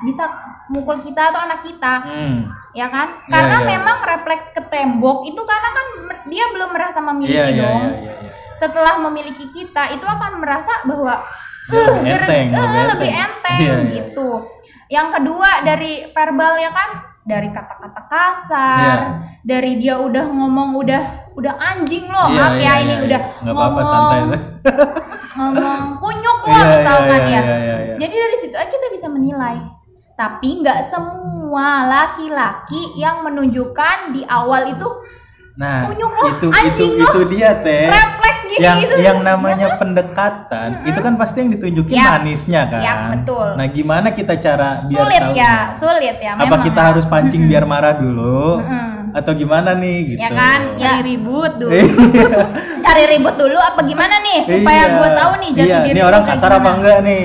bisa 0.05 0.25
mukul 0.69 1.01
kita 1.01 1.33
atau 1.33 1.41
anak 1.41 1.65
kita 1.65 2.05
Hmm. 2.05 2.45
ya 2.71 2.87
kan? 2.87 3.09
Iya, 3.19 3.33
Karena 3.33 3.57
iya. 3.57 3.69
memang 3.73 3.97
refleks 4.01 4.53
ke 4.53 4.61
tembok 4.63 5.25
itu 5.25 5.41
karena 5.41 5.69
kan 5.71 5.87
dia 6.29 6.45
belum 6.47 6.71
merasa 6.71 7.01
memiliki 7.01 7.33
Iya 7.33 7.47
iya 7.49 7.63
dong. 7.65 7.83
iya 7.83 7.97
iya. 7.97 8.13
iya. 8.21 8.31
Setelah 8.53 9.01
memiliki 9.01 9.49
kita 9.49 9.89
itu 9.91 10.05
akan 10.05 10.39
merasa 10.39 10.85
bahwa 10.85 11.25
Lebih 11.65 11.81
"Eh, 11.81 12.03
ger- 12.05 12.29
enteng, 12.29 12.47
eh, 12.47 12.61
lebih 12.61 12.83
lebih 12.85 13.11
enteng." 13.11 13.57
enteng 13.57 13.59
Iya, 13.59 13.77
gitu. 13.91 14.29
Yang 14.87 15.09
kedua 15.17 15.51
dari 15.63 15.93
verbal 16.11 16.53
ya 16.57 16.71
kan, 16.71 16.91
dari 17.23 17.49
kata-kata 17.49 18.03
kasar, 18.05 18.99
Iya. 19.01 19.09
dari 19.41 19.73
dia 19.77 19.97
udah 19.97 20.25
ngomong 20.27 20.77
udah 20.77 21.30
udah 21.41 21.55
anjing 21.57 22.05
loh, 22.07 22.27
Iya, 22.29 22.37
maaf 22.37 22.53
iya, 22.53 22.61
ya 22.61 22.69
iya, 22.69 22.75
ini 22.79 22.93
iya. 22.93 23.05
udah 23.07 23.21
Nggak 23.41 23.55
apa-apa 23.57 23.71
ngomong 23.73 23.89
santai 23.89 24.21
lah. 24.23 24.41
ngomong 25.41 25.81
kunyuk 25.97 26.39
loh 26.41 26.51
Iya, 26.51 26.61
iya, 26.61 26.73
misalkan 26.77 27.21
iya, 27.21 27.31
ya. 27.33 27.41
iya, 27.41 27.57
iya, 27.57 27.77
iya. 27.81 27.95
Jadi 27.97 28.15
dari 28.15 28.37
situ 28.37 28.57
aja 28.57 28.69
kita 28.71 28.89
bisa 28.93 29.07
menilai. 29.09 29.59
Tapi 30.13 30.49
nggak 30.61 30.81
semua 30.85 31.69
laki-laki 31.89 32.93
yang 32.95 33.25
menunjukkan 33.25 34.13
di 34.13 34.21
awal 34.23 34.69
itu 34.69 34.89
Nah, 35.61 35.93
Kunyuk 35.93 36.09
loh, 36.09 36.25
itu 36.25 36.47
itu 36.47 36.57
anjing 36.57 36.93
itu 36.97 37.21
dia 37.37 37.51
teh. 37.61 37.85
refleks 37.85 38.41
gini 38.49 38.65
yang 38.65 38.81
gitu. 38.81 38.97
yang 38.97 39.19
namanya 39.21 39.77
pendekatan 39.77 40.89
itu 40.89 40.97
kan 40.97 41.21
pasti 41.21 41.45
yang 41.45 41.51
ditunjukin 41.53 42.01
Yap. 42.01 42.11
manisnya 42.17 42.63
kan. 42.65 42.81
Yap, 42.81 42.99
betul. 43.13 43.49
Nah, 43.61 43.67
gimana 43.69 44.09
kita 44.09 44.41
cara 44.41 44.89
biar 44.89 45.05
sulit 45.05 45.21
tahu? 45.21 45.33
ya, 45.37 45.55
sulit 45.77 46.17
ya. 46.17 46.31
Apa 46.33 46.49
memang 46.49 46.61
kita 46.65 46.81
ya. 46.81 46.87
harus 46.89 47.05
pancing 47.05 47.43
biar 47.45 47.65
marah 47.69 47.93
dulu? 47.93 48.65
Mm-mm. 48.65 49.00
Atau 49.13 49.33
gimana 49.35 49.75
nih 49.77 49.97
gitu. 50.15 50.21
Ya 50.21 50.31
kan? 50.31 50.61
Ya. 50.75 50.79
cari 51.01 51.03
ribut 51.15 51.53
dulu 51.59 51.73
cari 52.87 53.05
ribut 53.11 53.35
dulu 53.37 53.59
apa 53.59 53.81
gimana 53.85 54.15
nih 54.23 54.39
supaya 54.47 54.83
Iya. 54.87 54.97
gue 54.97 55.09
tahu 55.17 55.33
nih 55.41 55.51
jati 55.57 55.69
iya, 55.69 55.79
diri 55.85 55.99
ini 55.99 56.03
orang 56.03 56.23
kayak 56.25 56.39
kasar 56.39 56.51
apa 56.51 56.59
gimana. 56.61 56.77
enggak 56.79 56.99
nih? 57.05 57.25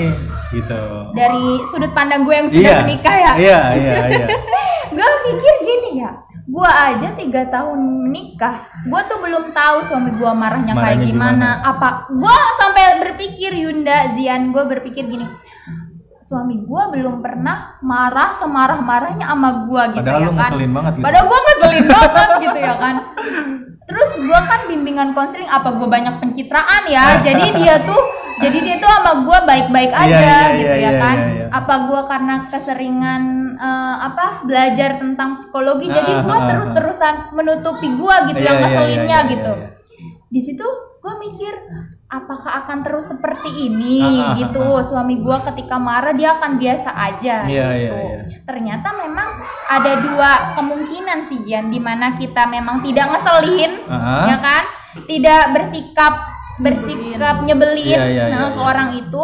Gitu. 0.55 0.81
Dari 1.17 1.45
sudut 1.67 1.91
pandang 1.91 2.21
gue 2.23 2.35
yang 2.35 2.47
sudah 2.47 2.63
iya. 2.63 2.77
menikah 2.85 3.15
ya. 3.17 3.31
Iya, 3.35 3.59
iya, 3.75 3.95
iya. 4.11 4.27
gue 4.95 5.09
mikir 5.27 5.55
gini 5.67 5.89
ya 5.99 6.11
gue 6.45 6.69
aja 6.69 7.09
tiga 7.17 7.41
tahun 7.49 8.05
menikah 8.05 8.69
gue 8.85 9.01
tuh 9.09 9.17
belum 9.17 9.49
tahu 9.49 9.81
suami 9.81 10.13
gue 10.13 10.29
marahnya, 10.29 10.77
kayak 10.77 11.01
Marahnya 11.01 11.07
gimana. 11.09 11.49
gimana? 11.57 11.69
apa 11.73 11.89
gue 12.13 12.35
sampai 12.61 12.83
berpikir 13.01 13.51
Yunda 13.57 14.13
Zian 14.13 14.53
gue 14.53 14.63
berpikir 14.63 15.09
gini 15.09 15.25
suami 16.25 16.57
gue 16.57 16.83
belum 16.97 17.21
pernah 17.21 17.77
marah 17.85 18.33
semarah 18.41 18.81
marahnya 18.81 19.29
sama 19.29 19.69
gue 19.69 19.83
gitu 19.93 20.01
Padahal 20.01 20.21
ya 20.21 20.25
lu 20.25 20.33
kan 20.33 20.49
ngeselin 20.49 20.71
banget 20.73 20.93
gitu. 20.97 21.05
padahal 21.05 21.25
gue 21.29 21.39
ngeselin 21.45 21.85
banget 21.85 22.29
gitu 22.41 22.57
ya 22.65 22.73
kan 22.81 22.95
terus 23.85 24.09
gue 24.17 24.39
kan 24.49 24.59
bimbingan 24.65 25.09
konseling 25.13 25.45
apa 25.45 25.69
gue 25.77 25.85
banyak 25.85 26.17
pencitraan 26.17 26.83
ya 26.89 27.21
jadi 27.21 27.45
dia 27.53 27.75
tuh 27.85 28.01
jadi 28.41 28.57
dia 28.57 28.75
tuh 28.81 28.89
sama 28.89 29.21
gue 29.21 29.38
baik-baik 29.45 29.91
Iya, 29.93 30.01
aja 30.01 30.17
iya, 30.17 30.57
gitu 30.57 30.75
iya, 30.75 30.81
ya 30.81 30.91
iya, 30.91 31.01
kan 31.05 31.17
iya, 31.21 31.29
iya. 31.29 31.47
apa 31.53 31.75
gue 31.93 32.01
karena 32.09 32.35
keseringan 32.49 33.23
eh, 33.61 33.95
apa 34.09 34.25
belajar 34.49 34.89
tentang 34.97 35.29
psikologi 35.38 35.88
jadi 35.93 36.09
Ah, 36.09 36.21
gue 36.25 36.33
ah, 36.33 36.41
ah. 36.41 36.47
terus-terusan 36.49 37.13
menutupi 37.38 37.93
gue 37.93 38.15
gitu 38.33 38.41
Iya, 38.41 38.47
yang 38.49 38.57
iya, 38.57 38.63
ngeselinnya 38.65 39.05
iya, 39.05 39.21
iya, 39.21 39.31
gitu 39.38 39.53
iya. 39.53 39.74
Di 40.27 40.41
situ 40.41 40.65
gue 40.97 41.13
mikir 41.21 41.53
apakah 42.07 42.65
akan 42.65 42.81
terus 42.81 43.05
seperti 43.07 43.49
ini 43.63 44.01
Ah, 44.01 44.09
ah, 44.09 44.25
ah, 44.25 44.35
gitu 44.35 44.65
suami 44.83 45.15
gue 45.17 45.38
ketika 45.53 45.77
marah 45.77 46.11
dia 46.11 46.33
akan 46.33 46.57
biasa 46.57 46.89
aja 46.91 47.45
Iya, 47.45 47.67
gitu 47.71 47.93
iya, 47.93 47.93
iya. 47.93 48.21
ternyata 48.41 48.89
memang 48.95 49.27
ada 49.67 49.93
dua 50.01 50.31
kemungkinan 50.53 51.19
sih 51.23 51.41
Jan 51.43 51.69
di 51.69 51.77
mana 51.77 52.13
kita 52.13 52.45
memang 52.45 52.81
tidak 52.81 53.05
ngeselin 53.11 53.85
Ah. 53.85 54.25
ya 54.25 54.38
kan 54.39 54.63
tidak 55.05 55.41
bersikap 55.51 56.13
bersikap 56.57 57.35
nyebelin 57.41 57.99
Iya, 57.99 58.05
iya, 58.07 58.23
nah, 58.27 58.41
iya, 58.41 58.49
ke 58.49 58.57
iya. 58.57 58.65
orang 58.65 58.89
itu 58.95 59.23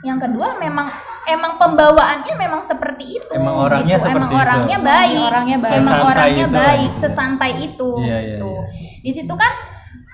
yang 0.00 0.18
kedua 0.18 0.54
memang 0.56 0.86
emang 1.26 1.58
pembawaannya 1.58 2.32
memang 2.32 2.62
seperti 2.62 3.18
itu 3.18 3.32
Emang 3.34 3.58
orangnya 3.60 3.98
gitu. 3.98 4.06
seperti 4.06 4.16
emang 4.24 4.32
itu. 4.32 4.40
orangnya 4.40 4.78
baik 4.80 5.26
Orangnya 5.26 5.58
baik. 5.58 5.74
emang 5.74 5.92
Sesantai 5.92 6.08
orangnya 6.08 6.46
itu. 6.46 6.56
baik 6.56 6.90
sesantai 6.96 7.52
itu 7.60 7.90
Iya, 7.98 8.06
iya, 8.06 8.20
gitu. 8.30 8.48
iya. 8.48 8.62
di 8.98 9.10
situ 9.12 9.34
kan 9.34 9.52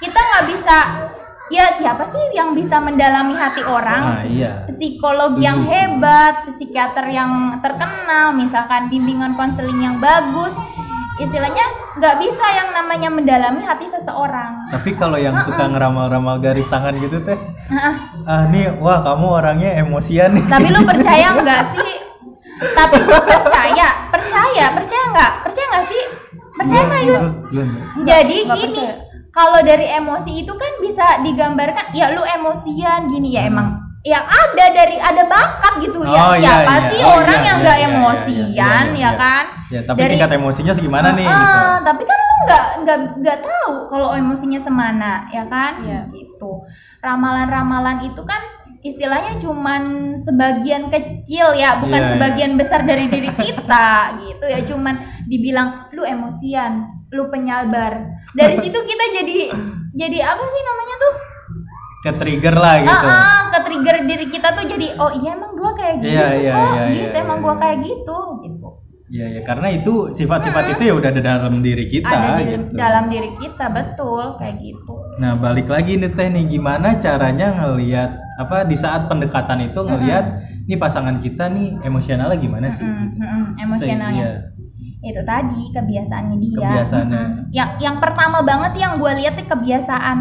kita 0.05 0.21
nggak 0.21 0.45
bisa 0.47 0.77
ya 1.47 1.69
siapa 1.71 2.05
sih 2.05 2.33
yang 2.33 2.53
bisa 2.53 2.77
mendalami 2.79 3.33
hati 3.33 3.63
orang 3.63 4.03
Nah, 4.03 4.25
iya. 4.25 4.65
psikolog 4.67 5.37
yang 5.39 5.61
Setuju. 5.61 5.73
hebat, 5.73 6.35
psikiater 6.51 7.07
yang 7.07 7.33
terkenal, 7.59 8.33
misalkan 8.33 8.89
bimbingan 8.89 9.33
konseling 9.35 9.77
yang 9.79 9.97
bagus, 9.99 10.53
istilahnya 11.15 11.63
nggak 11.95 12.17
bisa 12.19 12.45
yang 12.51 12.69
namanya 12.71 13.09
mendalami 13.09 13.61
hati 13.61 13.87
seseorang. 13.87 14.73
Tapi 14.73 14.93
kalau 14.95 15.15
yang 15.17 15.37
suka 15.41 15.65
ngeramal-ramal 15.65 16.37
garis 16.39 16.67
tangan 16.67 16.97
gitu 16.97 17.21
teh, 17.23 17.39
Nah, 17.65 17.97
ah 18.25 18.45
nih, 18.47 18.77
wah 18.77 19.01
kamu 19.01 19.27
orangnya 19.31 19.71
emosian 19.79 20.35
nih. 20.35 20.45
tapi 20.45 20.69
lu 20.69 20.81
percaya 20.91 21.33
nggak 21.35 21.63
sih? 21.71 21.89
Tapi 22.55 22.97
lu 22.99 23.19
percaya, 23.21 23.89
percaya, 24.09 24.65
percaya 24.73 25.03
nggak? 25.11 25.33
Percaya 25.43 25.67
nggak 25.71 25.87
sih? 25.87 26.03
Percaya 26.55 26.83
nggak 26.83 27.03
Yun? 27.05 27.21
Belum. 27.47 27.69
Jadi 28.03 28.37
gini, 28.41 28.51
percaya. 28.51 28.95
Kalau 29.35 29.59
dari 29.61 29.91
emosi 29.91 30.47
itu 30.47 30.53
kan 30.55 30.73
bisa 30.79 31.19
digambarkan, 31.21 31.91
ya 31.91 32.15
lu 32.15 32.23
emosian 32.23 33.11
gini 33.11 33.35
ya 33.35 33.51
emang. 33.51 33.83
Ya 34.05 34.21
ada 34.21 34.67
dari 34.69 35.01
ada 35.01 35.25
bakat 35.25 35.81
gitu 35.81 36.05
ya. 36.05 36.13
Hmm. 36.13 36.29
Oh, 36.31 36.35
iya, 36.37 36.45
Siapa 36.61 36.75
iya. 36.77 36.89
sih 36.93 37.01
Oh, 37.03 37.15
orang 37.19 37.41
iya, 37.41 37.49
yang 37.49 37.57
iya, 37.59 37.65
nggak 37.65 37.79
iya, 37.81 37.83
iya, 37.89 37.97
emosian 37.97 38.45
iya, 38.53 38.69
iya, 38.71 38.85
ya 38.85 38.95
iya. 38.95 39.11
kan? 39.17 39.45
Ya, 39.73 39.81
tapi 39.83 39.99
Dari- 39.99 40.13
tingkat 40.15 40.31
emosinya 40.37 40.73
segimana 40.73 41.09
nih? 41.17 41.25
Ah, 41.27 41.35
gitu. 41.35 41.65
tapi 41.83 42.03
kan 42.05 42.19
lu 42.21 42.35
nggak 42.45 42.65
nggak 42.85 42.99
nggak 43.25 43.39
tahu 43.41 43.73
kalau 43.89 44.09
emosinya 44.13 44.61
semana 44.61 45.11
ya 45.33 45.45
kan 45.49 45.73
Iya. 45.81 46.01
gitu 46.13 46.53
ramalan-ramalan 47.01 48.05
itu 48.05 48.23
kan 48.25 48.43
istilahnya 48.85 49.41
cuman 49.41 49.83
sebagian 50.21 50.93
kecil 50.93 51.57
ya 51.57 51.81
bukan 51.81 51.97
Iya, 51.97 52.11
sebagian 52.13 52.53
besar 52.61 52.85
dari 52.85 53.09
diri 53.09 53.33
kita 53.33 53.89
gitu 54.21 54.45
ya 54.45 54.61
cuman 54.61 55.01
dibilang 55.25 55.89
lu 55.97 56.05
emosian 56.05 56.85
lu 57.09 57.33
penyabar 57.33 58.05
dari 58.35 58.57
situ 58.59 58.79
kita 58.79 59.05
jadi 59.15 59.37
jadi 59.95 60.19
apa 60.23 60.45
sih 60.45 60.63
namanya 60.63 60.97
tuh 60.99 61.15
Ke 62.05 62.13
trigger 62.13 62.53
lah 62.53 62.85
gitu. 62.85 63.07
ah, 63.09 63.17
ah, 63.17 63.41
ke 63.49 63.59
trigger 63.65 63.97
diri 64.05 64.27
kita 64.29 64.53
tuh 64.53 64.65
jadi 64.67 64.93
oh 64.99 65.09
iya 65.15 65.33
emang 65.33 65.57
gua 65.57 65.73
kayak 65.73 65.95
gitu 65.99 66.13
Iya, 66.13 66.27
iya, 66.37 66.53
kok 66.53 66.69
iya, 66.69 66.85
gitu 66.93 67.17
iya, 67.17 67.25
emang 67.25 67.39
iya, 67.41 67.45
gua 67.45 67.55
iya. 67.55 67.61
kayak 67.63 67.77
gitu 67.81 68.19
gitu 68.45 68.69
Iya, 69.05 69.27
ya 69.31 69.41
karena 69.41 69.69
itu 69.71 69.95
sifat-sifat 70.11 70.65
itu 70.75 70.83
ya 70.85 70.95
udah 70.97 71.09
ada 71.09 71.23
dalam 71.23 71.63
diri 71.63 71.87
kita 71.87 72.09
ada 72.11 72.29
di 72.37 72.45
gitu. 72.51 72.75
dalam 72.75 73.05
diri 73.07 73.31
kita 73.37 73.67
betul 73.71 74.25
kayak 74.37 74.57
gitu 74.59 74.95
Nah, 75.15 75.39
balik 75.39 75.71
lagi 75.71 75.95
nih 75.95 76.11
Teh 76.11 76.27
nih 76.27 76.45
gimana 76.51 76.99
caranya 76.99 77.55
ngelihat 77.55 78.11
apa 78.35 78.67
di 78.67 78.75
saat 78.75 79.07
pendekatan 79.07 79.63
itu 79.63 79.79
ngelihat 79.79 80.25
nih 80.67 80.75
pasangan 80.75 81.23
kita 81.23 81.47
nih 81.49 81.79
emosionalnya 81.81 82.35
gimana 82.35 82.67
sih 82.69 82.83
gitu. 82.83 83.23
mm-mm, 83.23 83.43
emosionalnya 83.57 84.19
Iya, 84.19 84.31
itu 85.05 85.21
tadi 85.23 85.69
kebiasaannya 85.71 86.37
dia. 86.41 86.71
Kebiasaannya. 86.81 87.21
Mm-mm. 87.21 87.53
yang 87.53 87.71
yang 87.77 87.97
pertama 88.01 88.41
banget 88.41 88.75
sih 88.75 88.83
yang 88.83 88.97
gue 88.97 89.13
lihat 89.21 89.37
tuh 89.37 89.47
kebiasaan. 89.47 90.19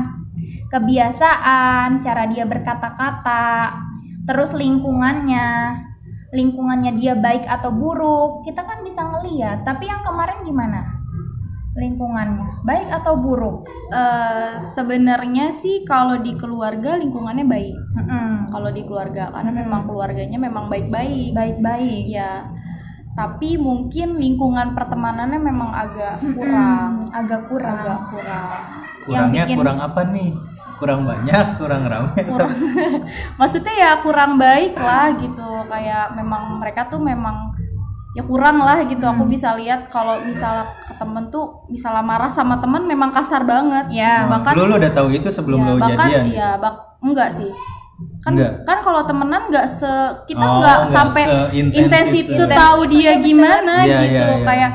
Kebiasaan 0.68 2.02
cara 2.02 2.24
dia 2.28 2.44
berkata-kata 2.44 3.78
terus 4.24 4.56
lingkungannya 4.56 5.80
lingkungannya 6.34 6.98
dia 6.98 7.14
baik 7.14 7.46
atau 7.46 7.70
buruk 7.70 8.44
kita 8.44 8.66
kan 8.66 8.82
bisa 8.82 9.06
ngeliat. 9.06 9.64
Tapi 9.64 9.86
yang 9.86 10.02
kemarin 10.02 10.42
gimana? 10.44 10.82
Lingkungannya 11.74 12.62
baik 12.66 12.90
atau 12.90 13.18
buruk? 13.18 13.70
Eh, 13.94 14.52
sebenarnya 14.74 15.54
sih 15.58 15.86
kalau 15.86 16.22
di 16.22 16.34
keluarga 16.38 16.98
lingkungannya 16.98 17.46
baik. 17.46 17.78
Mm-mm. 17.94 18.50
kalau 18.50 18.70
di 18.74 18.82
keluarga 18.86 19.30
karena 19.30 19.52
memang 19.54 19.86
keluarganya 19.86 20.38
memang 20.42 20.68
baik-baik. 20.68 21.38
Baik-baik. 21.38 22.04
Ya 22.10 22.50
tapi 23.14 23.62
mungkin 23.62 24.18
lingkungan 24.18 24.74
pertemanannya 24.74 25.38
memang 25.38 25.70
agak 25.70 26.18
kurang. 26.22 26.92
Mm, 27.10 27.14
agak 27.14 27.42
kurang. 27.46 27.78
Agak 27.86 28.02
kurang. 28.10 28.50
Yang 28.50 29.06
kurangnya 29.06 29.44
bikin- 29.46 29.58
kurang 29.62 29.78
apa 29.80 30.02
nih? 30.10 30.30
Kurang 30.74 31.00
banyak 31.06 31.46
kurang 31.62 31.82
ramai 31.86 32.18
atau 32.18 32.32
kurang. 32.34 32.52
Maksudnya 33.40 33.74
ya 33.78 33.92
kurang 34.02 34.42
baik 34.42 34.74
lah 34.76 35.14
gitu. 35.22 35.50
Kayak 35.70 36.18
memang 36.18 36.58
mereka 36.58 36.90
tuh 36.90 36.98
memang 36.98 37.54
ya 38.18 38.26
kurang 38.26 38.58
lah 38.58 38.82
gitu. 38.82 39.06
Aku 39.06 39.30
bisa 39.30 39.54
lihat 39.62 39.94
kalau 39.94 40.26
misalnya 40.26 40.74
ke 40.90 40.98
temen 40.98 41.30
tuh 41.30 41.70
misalnya 41.70 42.02
marah 42.02 42.34
sama 42.34 42.58
temen 42.58 42.90
memang 42.90 43.14
kasar 43.14 43.46
banget. 43.46 43.94
Ya, 43.94 44.26
bahkan 44.26 44.58
lu, 44.58 44.66
lu 44.66 44.82
udah 44.82 44.92
tahu 44.92 45.14
itu 45.14 45.30
sebelum 45.30 45.62
ya, 45.62 45.68
lu 45.70 45.74
bahkan 45.78 46.10
jadian? 46.10 46.26
ya 46.34 46.50
bak 46.58 46.76
enggak 47.06 47.30
sih 47.30 47.54
kan 48.24 48.32
Enggak. 48.34 48.52
kan 48.64 48.78
kalau 48.80 49.02
temenan 49.04 49.52
nggak 49.52 49.68
se 49.68 49.92
kita 50.26 50.40
Oh, 50.42 50.60
nggak 50.64 50.78
nggak 50.88 50.94
sampai 50.96 51.24
seintens 51.28 51.76
intens 51.76 52.10
itu. 52.16 52.32
itu 52.32 52.44
tahu 52.48 52.82
dia 52.88 53.12
gimana 53.20 53.74
Iya, 53.84 53.98
gitu. 54.08 54.16
iya, 54.16 54.24
iya. 54.32 54.46
kayak 54.48 54.72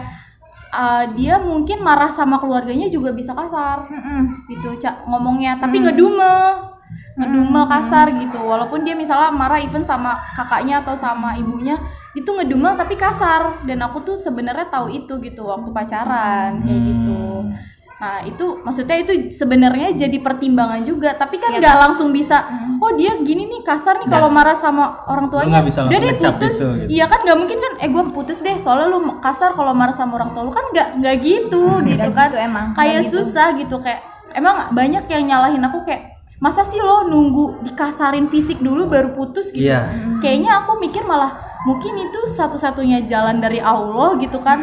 uh, 0.69 1.05
dia 1.17 1.35
mungkin 1.41 1.79
marah 1.81 2.13
sama 2.13 2.37
keluarganya 2.37 2.89
juga 2.89 3.11
bisa 3.11 3.33
kasar. 3.33 3.89
Mm-mm. 3.89 4.49
gitu 4.49 4.77
cak 4.77 5.09
ngomongnya. 5.09 5.57
Tapi 5.57 5.81
ngedumel. 5.81 6.41
Ngedumel 7.19 7.65
kasar 7.67 8.07
gitu. 8.15 8.39
Walaupun 8.39 8.85
dia 8.85 8.95
misalnya 8.95 9.33
marah 9.33 9.59
even 9.59 9.83
sama 9.83 10.23
kakaknya 10.37 10.85
atau 10.85 10.95
sama 10.95 11.35
ibunya 11.35 11.75
itu 12.15 12.29
ngedumel 12.29 12.77
tapi 12.77 12.95
kasar. 12.95 13.65
Dan 13.65 13.81
aku 13.81 14.05
tuh 14.05 14.17
sebenarnya 14.17 14.69
tahu 14.69 14.93
itu 14.93 15.19
gitu 15.19 15.43
waktu 15.43 15.73
pacaran 15.73 16.63
kayak 16.63 16.81
gitu. 16.85 17.19
Hmm. 17.43 17.57
Nah 17.99 18.23
itu 18.23 18.63
maksudnya 18.63 18.95
itu 18.95 19.35
sebenarnya 19.35 19.91
jadi 19.93 20.23
pertimbangan 20.23 20.87
juga. 20.87 21.19
Tapi 21.19 21.35
kan 21.37 21.51
Iya. 21.51 21.59
nggak 21.59 21.77
langsung 21.83 22.15
bisa 22.15 22.47
oh 22.79 22.95
dia 22.95 23.19
gini 23.19 23.51
nih 23.51 23.67
kasar 23.67 23.99
nih 23.99 24.07
kalau 24.07 24.31
marah 24.31 24.55
sama 24.55 25.03
orang 25.05 25.27
tuanya. 25.27 25.59
nggak 25.59 25.67
bisa 25.67 25.81
udah 25.83 25.99
deh 25.99 26.15
putus. 26.15 26.55
itu, 26.55 26.67
gitu. 26.79 26.89
iya 26.95 27.05
kan 27.07 27.19
nggak 27.27 27.39
mungkin 27.39 27.59
kan 27.59 27.73
eh 27.83 27.91
gue 27.91 28.03
putus 28.15 28.39
deh 28.39 28.55
soalnya 28.63 28.87
lu 28.87 29.19
kasar 29.19 29.51
kalau 29.53 29.75
marah 29.75 29.93
sama 29.93 30.15
orang 30.15 30.31
tua 30.31 30.47
lu. 30.47 30.55
Kan 30.55 30.71
nggak 30.71 30.89
nggak 30.97 31.17
gitu 31.21 31.63
gitu 31.83 31.99
Nggak 31.99 32.15
kan. 32.15 32.29
gitu 32.31 32.37
emang, 32.39 32.67
kayak 32.73 33.01
gitu. 33.03 33.19
susah 33.19 33.47
gitu 33.59 33.77
kayak 33.83 34.01
emang 34.31 34.71
banyak 34.71 35.03
yang 35.05 35.25
nyalahin 35.27 35.63
aku 35.63 35.83
kayak 35.83 36.03
masa 36.39 36.63
sih 36.63 36.79
lo 36.79 37.03
nunggu 37.03 37.67
dikasarin 37.67 38.31
fisik 38.31 38.63
dulu 38.63 38.87
baru 38.87 39.11
putus 39.11 39.51
gitu? 39.51 39.67
Iya. 39.67 39.91
kayaknya 40.23 40.63
aku 40.63 40.79
mikir 40.79 41.03
malah 41.03 41.35
mungkin 41.69 42.01
itu 42.01 42.21
satu-satunya 42.31 43.05
jalan 43.05 43.39
dari 43.39 43.61
Allah 43.61 44.17
gitu 44.17 44.41
kan. 44.41 44.57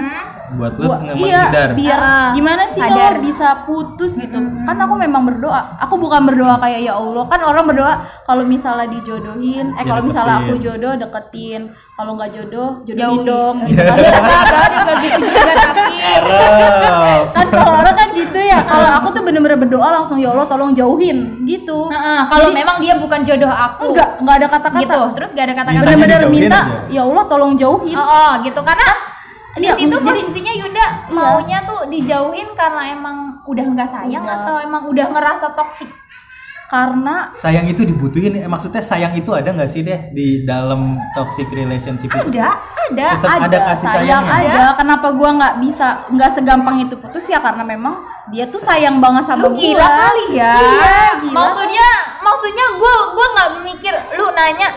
Buat 0.52 0.74
lu 0.76 0.86
Gua- 0.86 0.98
nggak 1.00 1.16
iya 1.16 1.42
menghindar 1.44 1.70
biar 1.74 2.00
Ah, 2.00 2.30
gimana 2.32 2.64
sih 2.68 2.78
sadar. 2.80 2.94
kalau 3.14 3.22
bisa 3.22 3.48
putus 3.64 4.12
gitu? 4.16 4.38
Kan 4.38 4.78
aku 4.80 4.94
memang 4.96 5.22
berdoa. 5.24 5.78
Aku 5.80 5.96
bukan 5.96 6.22
berdoa 6.24 6.58
kayak 6.58 6.82
ya 6.82 6.94
Allah. 6.94 7.24
Kan 7.26 7.42
orang 7.42 7.66
berdoa 7.66 7.94
kalau 8.24 8.42
misalnya 8.44 8.90
dijodohin 8.90 9.70
eh 9.72 9.78
Ya, 9.78 9.84
kalau 9.86 10.02
misalnya 10.02 10.36
aku 10.40 10.58
jodoh 10.58 10.94
deketin. 10.96 11.62
Kalau 11.94 12.12
nggak 12.14 12.30
jodoh 12.32 12.82
jodohin 12.84 12.98
Jauhin. 12.98 13.24
dong. 13.24 13.56
Gitu. 13.68 13.82
Enggak, 13.82 13.98
enggak 14.76 14.98
gitu 15.00 15.26
juga 15.28 15.54
tapi 15.56 15.94
Errol. 15.96 17.22
kan 17.32 17.48
kalau 17.50 17.74
orang 17.76 17.96
kan 17.96 18.08
gitu 18.12 18.40
ya 18.40 18.60
kalau 18.64 18.90
aku 18.96 19.08
tuh 19.12 19.24
bener-bener 19.36 19.60
berdoa 19.60 19.88
langsung 19.92 20.16
ya 20.16 20.32
Allah 20.32 20.48
tolong 20.48 20.72
jauhin 20.72 21.44
gitu. 21.44 21.92
Heeh, 21.92 22.22
kalau 22.32 22.56
memang 22.56 22.80
dia 22.80 22.96
bukan 22.96 23.28
jodoh 23.28 23.52
aku 23.52 23.92
enggak 23.92 24.10
enggak 24.24 24.36
ada 24.40 24.48
kata-kata. 24.48 24.80
gitu. 24.88 25.02
Terus 25.20 25.30
gak 25.36 25.46
ada 25.52 25.56
kata-kata. 25.60 25.84
Bener-bener 25.84 26.22
minta 26.32 26.60
aja. 26.64 26.88
ya 26.88 27.02
Allah 27.04 27.24
tolong 27.28 27.54
jauhin. 27.54 27.94
Oh, 27.94 28.08
oh, 28.08 28.32
gitu. 28.40 28.60
Karena 28.64 28.88
di 29.56 29.68
Iya, 29.68 29.76
situ 29.76 29.92
jadi- 29.92 30.04
posisinya 30.04 30.54
Yunda 30.56 30.86
maunya 31.12 31.60
tuh 31.64 31.88
dijauhin 31.88 32.48
karena 32.56 32.92
emang 32.92 33.18
udah 33.44 33.66
nggak 33.66 33.88
sayang 33.88 34.24
Udah. 34.24 34.36
atau 34.42 34.56
emang 34.60 34.84
udah 34.88 35.06
ngerasa 35.12 35.56
toksik 35.56 35.88
karena 36.66 37.30
sayang 37.36 37.66
itu 37.66 37.82
dibutuhin 37.82 38.36
eh, 38.36 38.46
maksudnya 38.46 38.82
sayang 38.82 39.14
itu 39.14 39.30
ada 39.30 39.50
nggak 39.50 39.68
sih 39.68 39.82
deh 39.82 40.10
di 40.10 40.28
dalam 40.42 40.98
toxic 41.12 41.46
relationship 41.48 42.10
itu? 42.10 42.30
Ada 42.34 42.48
ada 42.86 43.08
Tetap 43.16 43.40
ada. 43.40 43.58
kasih 43.68 43.88
sayang 43.88 44.24
sayangnya. 44.24 44.58
ada. 44.58 44.66
Kenapa 44.76 45.08
gua 45.12 45.30
nggak 45.36 45.54
bisa 45.60 45.88
nggak 46.08 46.32
segampang 46.32 46.78
itu 46.82 46.96
putus 46.96 47.26
ya? 47.26 47.38
Karena 47.38 47.62
memang 47.62 48.02
dia 48.28 48.46
tuh 48.46 48.58
sayang 48.58 48.98
banget 48.98 49.24
sama 49.26 49.46
lu 49.46 49.50
gua. 49.50 49.58
gila 49.58 49.88
kali 49.88 50.26
ya. 50.34 50.54
Iya, 50.56 50.98
gila. 51.22 51.32
maksudnya 51.32 51.88
maksudnya 52.20 52.66
gue 52.76 52.94
gue 53.08 53.28
nggak 53.32 53.50
mikir 53.64 53.94
lu 54.16 54.28
nanya 54.32 54.70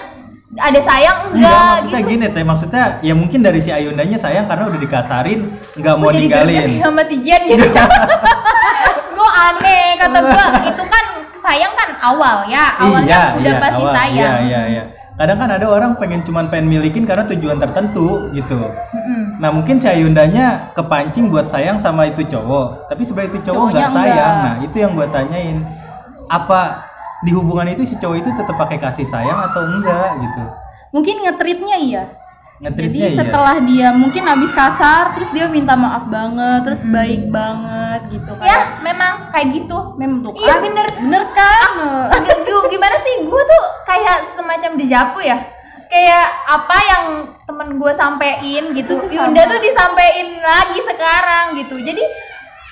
ada 0.59 0.81
sayang 0.83 1.19
Enggak, 1.31 1.39
enggak 1.39 1.65
maksudnya 1.79 1.99
gitu. 1.99 2.11
gini 2.11 2.27
teh 2.29 2.45
maksudnya 2.45 2.83
ya 3.01 3.15
mungkin 3.15 3.41
dari 3.41 3.61
si 3.61 3.71
Ayundanya 3.71 4.17
sayang 4.17 4.45
karena 4.45 4.65
udah 4.67 4.77
dikasarin 4.79 5.41
nggak 5.73 5.95
mau 5.95 6.05
Gua 6.05 6.13
jadi 6.13 6.23
ninggalin. 6.23 6.69
sama 6.85 7.03
si 7.05 7.17
Jian 7.19 7.43
gitu. 7.47 7.65
Gue 9.17 9.31
aneh 9.31 9.99
kata 9.99 10.19
gue 10.23 10.45
itu 10.69 10.85
kan 10.85 11.05
sayang 11.49 11.73
kan 11.73 11.91
awal 12.05 12.45
ya 12.45 12.77
awalnya 12.77 13.21
udah 13.41 13.55
pasti 13.57 13.83
awal. 13.83 13.95
sayang 13.97 14.21
Iya, 14.21 14.37
iya, 14.45 14.63
iya. 14.69 14.85
Kadang 15.19 15.35
kan 15.43 15.51
ada 15.51 15.67
orang 15.67 15.99
pengen 15.99 16.23
cuman 16.23 16.47
pengen 16.47 16.71
milikin 16.71 17.03
karena 17.03 17.27
tujuan 17.27 17.59
tertentu 17.59 18.31
gitu. 18.31 18.71
Mm-mm. 18.71 19.43
Nah 19.43 19.51
mungkin 19.51 19.75
si 19.75 19.91
Ayundanya 19.91 20.71
kepancing 20.79 21.27
buat 21.27 21.51
sayang 21.51 21.75
sama 21.75 22.07
itu 22.07 22.23
cowok, 22.23 22.87
tapi 22.87 23.03
sebenarnya 23.03 23.35
itu 23.35 23.41
cowok 23.51 23.65
nggak 23.75 23.91
sayang. 23.91 24.15
enggak. 24.15 24.31
Nah 24.47 24.55
itu 24.63 24.77
yang 24.79 24.93
gue 24.95 25.07
tanyain, 25.11 25.59
apa 26.31 26.61
di 27.27 27.35
hubungan 27.35 27.67
itu 27.67 27.83
si 27.83 27.99
cowok 27.99 28.17
itu 28.23 28.31
tetap 28.31 28.55
pakai 28.55 28.79
kasih 28.79 29.11
sayang 29.11 29.43
atau 29.51 29.67
enggak 29.67 30.23
gitu? 30.23 30.45
mungkin 30.89 31.21
ngetritnya 31.25 31.77
iya 31.77 32.05
Jadi 32.59 32.99
iya. 32.99 33.15
setelah 33.15 33.57
dia 33.63 33.89
mungkin 33.93 34.23
habis 34.25 34.51
kasar 34.51 35.15
terus 35.15 35.31
dia 35.31 35.47
minta 35.47 35.73
maaf 35.73 36.07
banget 36.07 36.67
terus 36.67 36.83
baik 36.85 37.31
banget 37.31 38.01
gitu 38.11 38.35
ya 38.35 38.39
kayak 38.43 38.63
memang 38.83 39.13
kayak 39.31 39.49
gitu. 39.55 39.79
Memang 39.95 40.19
tuh 40.21 40.33
Iya, 40.35 40.53
kan. 40.53 40.59
bener. 40.61 40.87
bener 40.99 41.23
kan? 41.31 41.71
G- 42.19 42.43
gu- 42.43 42.67
gimana 42.69 42.97
sih? 42.99 43.15
Gue 43.23 43.43
tuh 43.45 43.63
kayak 43.85 44.17
semacam 44.35 44.71
dejavu 44.75 45.19
ya. 45.21 45.39
Kayak 45.87 46.27
apa 46.45 46.77
yang 46.85 47.05
temen 47.43 47.79
gue 47.79 47.93
sampein 47.93 48.65
gitu. 48.75 48.93
Itu 48.93 48.93
tuh 49.01 49.09
Yunda 49.09 49.47
tuh 49.47 49.61
disampein 49.61 50.29
lagi 50.37 50.79
sekarang 50.83 51.45
gitu. 51.57 51.79
Jadi 51.79 52.03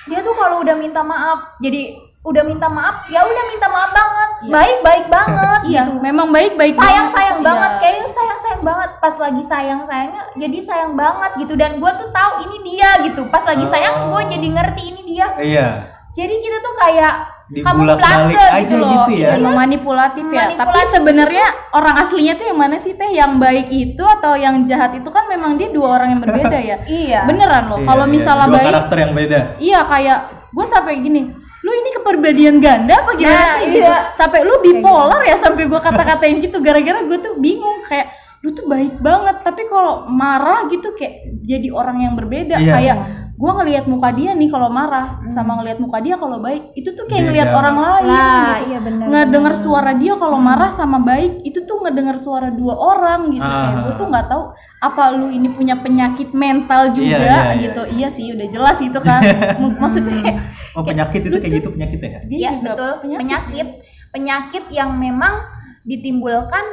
dia 0.05 0.19
tuh 0.19 0.31
kalau 0.33 0.59
udah 0.59 0.71
minta 0.73 0.99
maaf 0.99 1.55
jadi 1.57 1.95
udah 2.23 2.43
minta 2.43 2.67
maaf 2.67 3.07
ya 3.07 3.23
udah 3.23 3.43
minta 3.45 3.67
maaf 3.67 3.91
banget. 3.91 4.29
Iya. 4.37 4.51
baik 4.53 4.77
baik 4.81 5.05
banget 5.07 5.59
iya 5.65 5.81
gitu. 5.81 5.97
memang 5.97 6.27
baik 6.29 6.53
baik 6.53 6.75
sayang 6.75 7.07
sayang 7.09 7.39
Iya. 7.39 7.47
banget. 7.47 7.71
Kayak 7.73 7.95
sayang 7.95 8.11
sayang 8.13 8.26
banget 8.67 8.89
pas 8.97 9.15
lagi 9.15 9.43
sayang 9.43 9.81
sayangnya 9.83 10.23
jadi 10.35 10.57
sayang 10.59 10.93
banget 10.93 11.31
gitu 11.39 11.53
dan 11.55 11.79
gue 11.79 11.91
tuh 11.93 12.09
tahu 12.09 12.31
ini 12.43 12.57
dia 12.65 12.89
gitu 13.01 13.23
pas 13.27 13.41
lagi 13.41 13.63
sayang 13.65 14.11
gue 14.11 14.21
jadi 14.27 14.47
ngerti 14.51 14.81
ini 14.85 15.01
dia 15.07 15.27
Iya. 15.39 15.67
jadi 16.11 16.33
kita 16.35 16.57
tuh 16.59 16.75
kayak 16.77 17.15
Dibulak-balik 17.47 18.35
kamuflase 18.35 18.43
aja 18.59 18.75
gitu 18.75 19.11
ya. 19.15 19.29
Emang 19.39 19.55
manipulatif 19.55 20.19
ya. 20.27 20.51
Manipulatif. 20.51 20.67
Tapi 20.67 20.79
sebenarnya 20.91 21.45
orang 21.71 21.95
aslinya 22.03 22.33
tuh 22.35 22.43
yang 22.43 22.59
mana 22.59 22.75
sih 22.75 22.91
teh? 22.91 23.07
Yang 23.07 23.31
baik 23.39 23.67
itu 23.71 24.03
atau 24.03 24.35
yang 24.35 24.67
jahat 24.67 24.91
itu 24.91 25.07
kan 25.07 25.31
memang 25.31 25.55
dia 25.55 25.71
dua 25.71 25.95
orang 25.95 26.11
yang 26.11 26.19
berbeda 26.19 26.59
ya. 26.59 26.75
Iya. 26.91 27.23
Beneran 27.23 27.71
loh. 27.71 27.79
Iya, 27.79 27.87
Kalau 27.87 28.03
iya. 28.03 28.11
misalnya 28.11 28.45
Dua 28.45 28.55
baik, 28.59 28.67
karakter 28.67 28.97
yang 28.99 29.13
beda. 29.15 29.39
iya 29.63 29.79
kayak 29.87 30.17
gue 30.51 30.65
sampai 30.67 30.93
gini. 30.99 31.21
Lu 31.63 31.71
ini 31.71 31.89
kepribadian 31.95 32.55
ganda 32.59 32.95
apa 32.99 33.11
gimana 33.15 33.31
Nah, 33.31 33.47
sih? 33.47 33.63
iya. 33.63 33.71
Gitu. 33.71 33.91
Sampai 34.19 34.39
lu 34.43 34.55
bipolar 34.59 35.21
ya 35.23 35.35
sampai 35.39 35.63
gue 35.63 35.79
kata-katain 35.79 36.37
gitu. 36.43 36.57
Gara-gara 36.59 36.99
gue 36.99 37.17
tuh 37.17 37.33
bingung 37.39 37.79
kayak 37.87 38.11
lu 38.39 38.49
tuh 38.51 38.65
baik 38.65 38.99
banget 38.99 39.41
tapi 39.41 39.65
kalau 39.65 40.05
marah 40.05 40.65
gitu 40.67 40.93
kayak 40.93 41.13
jadi 41.41 41.67
orang 41.69 41.97
yang 41.99 42.13
berbeda 42.13 42.55
Iya. 42.55 42.73
kayak 42.73 42.97
gue 43.33 43.51
ngelihat 43.51 43.85
muka 43.85 44.09
dia 44.11 44.33
nih 44.33 44.45
kalau 44.47 44.65
marah 44.67 45.21
sama 45.27 45.55
ngelihat 45.55 45.77
muka 45.77 45.97
dia 45.99 46.15
kalau 46.15 46.37
baik 46.37 46.73
itu 46.73 46.89
tuh 46.91 47.05
kayak 47.05 47.21
Beda. 47.21 47.27
ngelihat 47.27 47.49
orang 47.51 47.77
lain 47.77 48.07
Lah, 48.07 48.25
gitu 48.25 48.49
iya 48.67 48.79
benar. 48.79 49.05
ngedenger 49.07 49.53
suara 49.55 49.91
dia 49.93 50.13
kalau 50.15 50.37
marah 50.39 50.71
sama 50.71 50.97
baik 50.99 51.41
itu 51.43 51.61
tuh 51.61 51.77
ngedenger 51.79 52.17
suara 52.17 52.49
dua 52.49 52.73
orang 52.73 53.29
gitu 53.29 53.45
kayak 53.45 53.69
Ah. 53.71 53.81
gue 53.83 53.93
tuh 53.95 54.07
nggak 54.07 54.25
tahu 54.27 54.43
apa 54.79 55.01
lu 55.13 55.27
ini 55.29 55.49
punya 55.49 55.75
penyakit 55.75 56.29
mental 56.31 56.81
juga 56.91 57.13
Iya, 57.13 57.17
iya, 57.19 57.37
iya. 57.47 57.61
gitu 57.63 57.81
iya 57.91 58.07
sih 58.07 58.25
udah 58.31 58.47
jelas 58.47 58.77
itu 58.79 58.99
kan 58.99 59.21
maksudnya 59.81 60.13
kayak 60.15 60.37
Oh 60.73 60.81
penyakit 60.81 61.21
itu 61.23 61.33
kayak 61.35 61.53
gitu 61.55 61.69
penyakit 61.71 61.99
ya? 61.99 62.19
dia 62.23 62.37
Iya 62.39 62.49
juga 62.55 62.69
betul 62.71 62.91
penyakit. 63.03 63.21
penyakit. 63.23 63.67
penyakit 64.07 64.63
yang 64.71 64.93
memang 64.93 65.45
ditimbulkan 65.83 66.65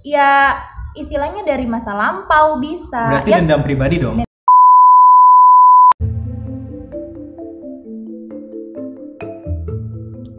ya 0.00 0.56
istilahnya 0.98 1.46
dari 1.46 1.66
masa 1.68 1.94
lampau 1.94 2.58
bisa. 2.58 3.20
Berarti 3.20 3.30
ya. 3.30 3.38
dendam 3.42 3.62
pribadi 3.62 3.96
dong. 4.00 4.22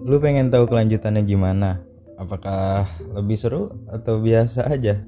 Lu 0.03 0.19
pengen 0.19 0.51
tahu 0.51 0.67
kelanjutannya 0.67 1.23
gimana? 1.23 1.91
apakah 2.21 2.85
lebih 3.17 3.33
seru 3.33 3.73
atau 3.89 4.21
biasa 4.21 4.69
aja? 4.69 5.01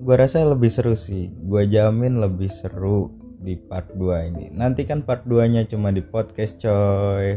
Gua 0.00 0.16
rasa 0.16 0.40
lebih 0.48 0.72
seru 0.72 0.96
sih. 0.96 1.28
Gua 1.44 1.68
jamin 1.68 2.18
lebih 2.18 2.48
seru 2.48 3.12
di 3.44 3.60
part 3.60 3.92
2 3.92 4.32
ini. 4.32 4.48
Nantikan 4.48 5.04
part 5.04 5.28
2 5.28 5.52
nya 5.52 5.62
cuma 5.68 5.92
di 5.92 6.00
podcast 6.00 6.56
coy 6.64 7.36